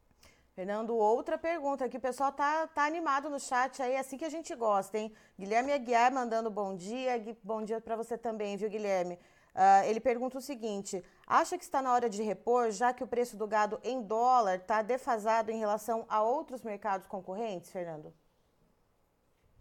Fernando, 0.56 0.96
outra 0.96 1.36
pergunta 1.36 1.86
aqui, 1.86 1.98
o 1.98 2.02
pessoal 2.02 2.32
tá, 2.32 2.68
tá 2.68 2.86
animado 2.86 3.28
no 3.28 3.40
chat 3.40 3.82
aí, 3.82 3.94
é 3.94 4.00
assim 4.00 4.18
que 4.18 4.26
a 4.26 4.30
gente 4.30 4.54
gosta, 4.54 5.00
hein? 5.00 5.12
Guilherme 5.38 5.74
Aguiar 5.74 6.14
mandando 6.14 6.52
bom 6.52 6.76
dia, 6.76 7.14
bom 7.44 7.64
dia 7.64 7.82
para 7.82 7.96
você 7.96 8.20
também, 8.20 8.56
viu, 8.56 8.70
Guilherme? 8.70 9.16
Uh, 9.56 9.86
ele 9.86 10.00
pergunta 10.00 10.38
o 10.38 10.42
seguinte: 10.42 11.04
acha 11.26 11.58
que 11.58 11.64
está 11.64 11.82
na 11.82 11.92
hora 11.92 12.08
de 12.08 12.22
repor, 12.22 12.70
já 12.70 12.94
que 12.94 13.04
o 13.04 13.08
preço 13.08 13.36
do 13.36 13.48
gado 13.48 13.80
em 13.84 14.04
dólar 14.04 14.58
está 14.58 14.84
defasado 14.84 15.50
em 15.50 15.58
relação 15.58 16.06
a 16.08 16.22
outros 16.22 16.62
mercados 16.62 17.08
concorrentes, 17.08 17.72
Fernando? 17.72 18.14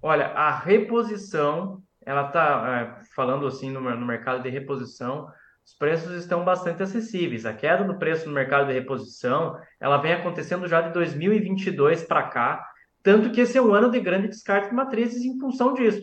Olha, 0.02 0.26
a 0.34 0.50
reposição, 0.50 1.80
ela 2.04 2.26
está 2.26 2.98
é, 3.00 3.04
falando 3.14 3.46
assim 3.46 3.70
no, 3.70 3.80
no 3.80 4.04
mercado 4.04 4.42
de 4.42 4.48
reposição, 4.50 5.28
os 5.64 5.74
preços 5.74 6.12
estão 6.14 6.44
bastante 6.44 6.82
acessíveis. 6.82 7.46
A 7.46 7.52
queda 7.52 7.84
do 7.84 7.98
preço 7.98 8.26
no 8.26 8.34
mercado 8.34 8.66
de 8.66 8.72
reposição, 8.72 9.56
ela 9.80 9.98
vem 9.98 10.12
acontecendo 10.12 10.66
já 10.66 10.80
de 10.80 10.92
2022 10.92 12.02
para 12.02 12.24
cá, 12.24 12.66
tanto 13.00 13.30
que 13.30 13.42
esse 13.42 13.56
é 13.56 13.62
um 13.62 13.72
ano 13.72 13.90
de 13.90 14.00
grande 14.00 14.26
descarte 14.26 14.70
de 14.70 14.74
matrizes 14.74 15.22
em 15.24 15.38
função 15.38 15.72
disso, 15.72 16.02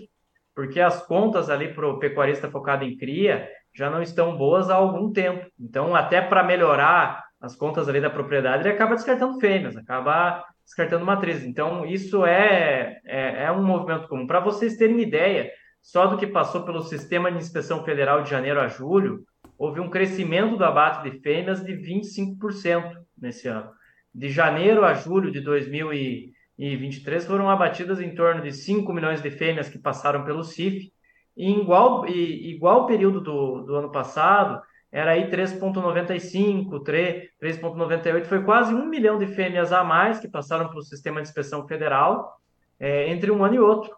porque 0.56 0.80
as 0.80 1.06
contas 1.06 1.50
ali 1.50 1.74
para 1.74 1.88
o 1.88 2.00
pecuarista 2.00 2.50
focado 2.50 2.86
em 2.86 2.98
cria 2.98 3.50
já 3.74 3.90
não 3.90 4.02
estão 4.02 4.38
boas 4.38 4.70
há 4.70 4.76
algum 4.76 5.12
tempo. 5.12 5.46
Então, 5.60 5.94
até 5.94 6.22
para 6.22 6.44
melhorar 6.44 7.24
as 7.40 7.56
contas 7.56 7.88
ali 7.88 8.02
da 8.02 8.10
propriedade, 8.10 8.64
ele 8.64 8.74
acaba 8.74 8.96
descartando 8.96 9.40
fêmeas, 9.40 9.78
acaba 9.78 10.44
descartando 10.70 11.06
matrizes. 11.06 11.46
Então, 11.46 11.84
isso 11.86 12.24
é, 12.26 13.00
é, 13.04 13.46
é 13.46 13.52
um 13.52 13.64
movimento 13.64 14.08
comum. 14.08 14.28
Para 14.28 14.40
vocês 14.40 14.78
terem 14.78 14.96
uma 14.96 15.02
ideia, 15.02 15.52
só 15.82 16.06
do 16.06 16.18
que 16.18 16.28
passou 16.28 16.64
pelo 16.64 16.84
Sistema 16.84 17.32
de 17.32 17.40
Inspeção 17.40 17.84
Federal 17.84 18.22
de 18.22 18.30
janeiro 18.30 18.60
a 18.60 18.68
julho, 18.68 19.24
houve 19.58 19.80
um 19.80 19.90
crescimento 19.90 20.58
do 20.58 20.64
abate 20.64 21.10
de 21.10 21.20
fêmeas 21.22 21.64
de 21.64 21.74
25% 21.74 22.94
nesse 23.18 23.48
ano. 23.48 23.72
De 24.14 24.30
janeiro 24.30 24.86
a 24.86 24.94
julho 24.94 25.32
de 25.32 25.42
2023 25.42 27.26
foram 27.26 27.50
abatidas 27.50 28.00
em 28.00 28.14
torno 28.14 28.44
de 28.44 28.52
5 28.52 28.94
milhões 28.94 29.22
de 29.22 29.32
fêmeas 29.32 29.70
que 29.70 29.80
passaram 29.80 30.24
pelo 30.24 30.44
CIF, 30.44 30.92
e 31.36 31.52
igual, 31.52 32.08
e, 32.08 32.54
igual 32.54 32.86
período 32.86 33.22
do, 33.22 33.62
do 33.62 33.76
ano 33.76 33.92
passado, 33.92 34.62
era 34.92 35.12
aí 35.12 35.30
3,95, 35.30 36.84
3,98, 36.84 38.26
foi 38.26 38.44
quase 38.44 38.74
um 38.74 38.86
milhão 38.86 39.20
de 39.20 39.28
fêmeas 39.28 39.72
a 39.72 39.84
mais 39.84 40.20
que 40.20 40.28
passaram 40.28 40.68
pelo 40.70 40.82
sistema 40.82 41.22
de 41.22 41.28
inspeção 41.28 41.68
federal 41.68 42.40
é, 42.80 43.10
entre 43.10 43.30
um 43.30 43.44
ano 43.44 43.56
e 43.56 43.60
outro. 43.60 43.96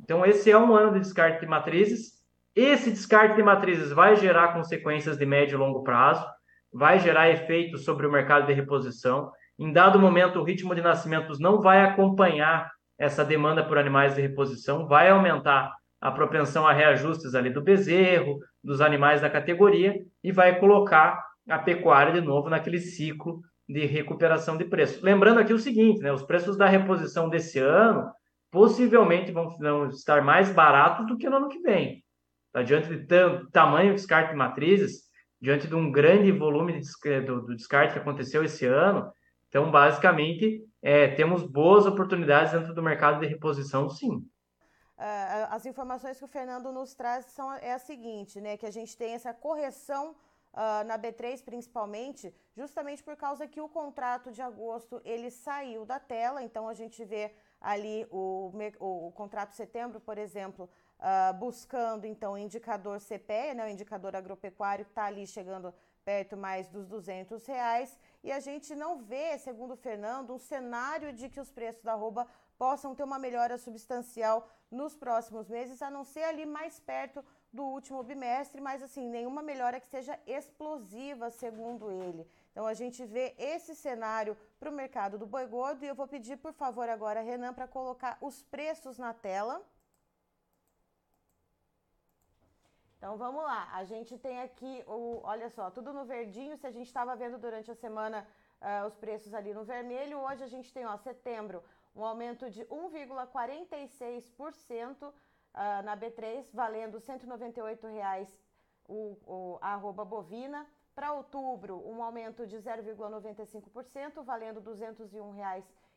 Então, 0.00 0.24
esse 0.24 0.50
é 0.50 0.58
um 0.58 0.74
ano 0.74 0.92
de 0.92 1.00
descarte 1.00 1.40
de 1.40 1.46
matrizes, 1.46 2.22
esse 2.54 2.90
descarte 2.90 3.34
de 3.34 3.42
matrizes 3.42 3.90
vai 3.90 4.14
gerar 4.14 4.52
consequências 4.52 5.16
de 5.16 5.26
médio 5.26 5.56
e 5.56 5.58
longo 5.58 5.82
prazo, 5.82 6.24
vai 6.72 7.00
gerar 7.00 7.30
efeitos 7.30 7.84
sobre 7.84 8.06
o 8.06 8.12
mercado 8.12 8.46
de 8.46 8.52
reposição. 8.52 9.32
Em 9.58 9.72
dado 9.72 9.98
momento, 9.98 10.38
o 10.38 10.44
ritmo 10.44 10.74
de 10.74 10.80
nascimentos 10.80 11.40
não 11.40 11.60
vai 11.60 11.82
acompanhar 11.82 12.70
essa 12.96 13.24
demanda 13.24 13.64
por 13.64 13.76
animais 13.76 14.14
de 14.14 14.20
reposição, 14.20 14.86
vai 14.86 15.10
aumentar 15.10 15.72
a 16.00 16.10
propensão 16.12 16.66
a 16.66 16.72
reajustes 16.72 17.34
ali 17.34 17.50
do 17.50 17.62
bezerro, 17.62 18.38
dos 18.64 18.80
animais 18.80 19.20
da 19.20 19.30
categoria 19.30 19.94
e 20.22 20.32
vai 20.32 20.58
colocar 20.58 21.22
a 21.48 21.58
pecuária 21.58 22.12
de 22.12 22.20
novo 22.20 22.48
naquele 22.48 22.78
ciclo 22.78 23.42
de 23.68 23.84
recuperação 23.84 24.56
de 24.56 24.64
preços. 24.64 25.02
Lembrando 25.02 25.38
aqui 25.38 25.52
o 25.52 25.58
seguinte, 25.58 26.00
né, 26.00 26.12
os 26.12 26.22
preços 26.22 26.56
da 26.56 26.66
reposição 26.66 27.28
desse 27.28 27.58
ano 27.58 28.10
possivelmente 28.50 29.32
vão 29.32 29.88
estar 29.88 30.22
mais 30.22 30.50
baratos 30.50 31.06
do 31.06 31.16
que 31.16 31.28
no 31.28 31.36
ano 31.36 31.48
que 31.48 31.60
vem. 31.60 32.02
Tá? 32.52 32.62
Diante 32.62 32.88
de 32.88 33.06
tamanho 33.52 33.94
descarte 33.94 34.30
de 34.30 34.36
matrizes, 34.36 35.02
diante 35.40 35.66
de 35.66 35.74
um 35.74 35.92
grande 35.92 36.32
volume 36.32 36.80
de, 36.80 37.20
do, 37.20 37.42
do 37.42 37.54
descarte 37.54 37.92
que 37.92 37.98
aconteceu 37.98 38.42
esse 38.42 38.64
ano, 38.64 39.12
então, 39.54 39.70
basicamente, 39.70 40.64
é, 40.82 41.06
temos 41.06 41.44
boas 41.44 41.86
oportunidades 41.86 42.52
dentro 42.52 42.74
do 42.74 42.82
mercado 42.82 43.20
de 43.20 43.26
reposição, 43.28 43.88
sim. 43.88 44.20
As 45.54 45.64
informações 45.66 46.18
que 46.18 46.24
o 46.24 46.34
Fernando 46.36 46.72
nos 46.72 46.94
traz 46.94 47.26
são 47.26 47.52
é 47.52 47.72
a 47.72 47.78
seguinte, 47.78 48.40
né, 48.40 48.56
que 48.56 48.66
a 48.66 48.72
gente 48.72 48.96
tem 48.96 49.12
essa 49.14 49.32
correção 49.32 50.10
uh, 50.10 50.82
na 50.84 50.98
B3 50.98 51.44
principalmente, 51.44 52.34
justamente 52.56 53.04
por 53.04 53.16
causa 53.16 53.46
que 53.46 53.60
o 53.60 53.68
contrato 53.68 54.32
de 54.32 54.42
agosto 54.42 55.00
ele 55.04 55.30
saiu 55.30 55.86
da 55.86 56.00
tela, 56.00 56.42
então 56.42 56.68
a 56.68 56.74
gente 56.74 57.04
vê 57.04 57.32
ali 57.60 58.04
o, 58.10 58.50
o, 58.80 59.06
o 59.06 59.12
contrato 59.12 59.50
de 59.50 59.56
setembro, 59.56 60.00
por 60.00 60.18
exemplo, 60.18 60.68
uh, 60.98 61.32
buscando 61.34 62.04
então 62.04 62.32
o 62.32 62.38
indicador 62.38 62.98
CPE, 62.98 63.54
né, 63.54 63.64
o 63.64 63.68
indicador 63.68 64.16
agropecuário, 64.16 64.84
que 64.84 64.90
está 64.90 65.04
ali 65.04 65.24
chegando 65.24 65.72
perto 66.04 66.36
mais 66.36 66.66
dos 66.66 66.88
200 66.88 67.46
reais, 67.46 67.96
e 68.24 68.32
a 68.32 68.40
gente 68.40 68.74
não 68.74 68.98
vê, 68.98 69.38
segundo 69.38 69.74
o 69.74 69.76
Fernando, 69.76 70.34
um 70.34 70.38
cenário 70.38 71.12
de 71.12 71.28
que 71.28 71.38
os 71.38 71.52
preços 71.52 71.82
da 71.84 71.92
arroba 71.92 72.26
possam 72.58 72.94
ter 72.94 73.04
uma 73.04 73.18
melhora 73.18 73.56
substancial 73.58 74.48
nos 74.74 74.94
próximos 74.94 75.48
meses, 75.48 75.80
a 75.80 75.90
não 75.90 76.04
ser 76.04 76.24
ali 76.24 76.44
mais 76.44 76.78
perto 76.80 77.24
do 77.52 77.64
último 77.64 78.02
bimestre, 78.02 78.60
mas 78.60 78.82
assim, 78.82 79.08
nenhuma 79.08 79.42
melhora 79.42 79.80
que 79.80 79.86
seja 79.86 80.18
explosiva, 80.26 81.30
segundo 81.30 81.90
ele. 81.90 82.28
Então 82.50 82.66
a 82.66 82.74
gente 82.74 83.04
vê 83.04 83.34
esse 83.38 83.74
cenário 83.74 84.36
para 84.58 84.70
o 84.70 84.72
mercado 84.72 85.18
do 85.18 85.26
boi 85.26 85.46
gordo 85.46 85.84
e 85.84 85.88
eu 85.88 85.94
vou 85.94 86.08
pedir, 86.08 86.36
por 86.36 86.52
favor, 86.52 86.88
agora, 86.88 87.20
Renan, 87.20 87.54
para 87.54 87.68
colocar 87.68 88.18
os 88.20 88.42
preços 88.42 88.98
na 88.98 89.14
tela. 89.14 89.62
Então 92.96 93.16
vamos 93.18 93.42
lá, 93.42 93.68
a 93.72 93.84
gente 93.84 94.16
tem 94.18 94.40
aqui 94.40 94.82
o, 94.86 95.20
olha 95.22 95.50
só, 95.50 95.70
tudo 95.70 95.92
no 95.92 96.04
verdinho. 96.04 96.56
Se 96.56 96.66
a 96.66 96.70
gente 96.70 96.86
estava 96.86 97.14
vendo 97.14 97.38
durante 97.38 97.70
a 97.70 97.74
semana 97.74 98.26
uh, 98.62 98.86
os 98.86 98.96
preços 98.96 99.34
ali 99.34 99.52
no 99.52 99.62
vermelho, 99.62 100.20
hoje 100.20 100.42
a 100.42 100.46
gente 100.46 100.72
tem, 100.72 100.86
ó, 100.86 100.96
setembro, 100.96 101.62
um 101.94 102.04
aumento 102.04 102.50
de 102.50 102.64
1,46% 102.64 105.02
uh, 105.02 105.12
ah, 105.54 105.82
na 105.82 105.96
B3, 105.96 106.44
valendo 106.52 106.98
R$ 106.98 107.04
198,00 107.04 108.28
o, 108.86 109.58
a 109.60 109.74
arroba 109.74 110.04
bovina. 110.04 110.66
Para 110.94 111.12
outubro, 111.12 111.76
um 111.88 112.02
aumento 112.02 112.46
de 112.46 112.56
0,95%, 112.56 114.22
valendo 114.22 114.60
R$ 114.60 114.66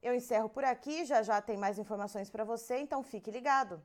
Eu 0.01 0.15
encerro 0.15 0.47
por 0.47 0.63
aqui, 0.63 1.03
já 1.03 1.21
já 1.21 1.41
tem 1.41 1.57
mais 1.57 1.77
informações 1.77 2.29
para 2.29 2.45
você, 2.45 2.77
então 2.77 3.03
fique 3.03 3.29
ligado. 3.29 3.83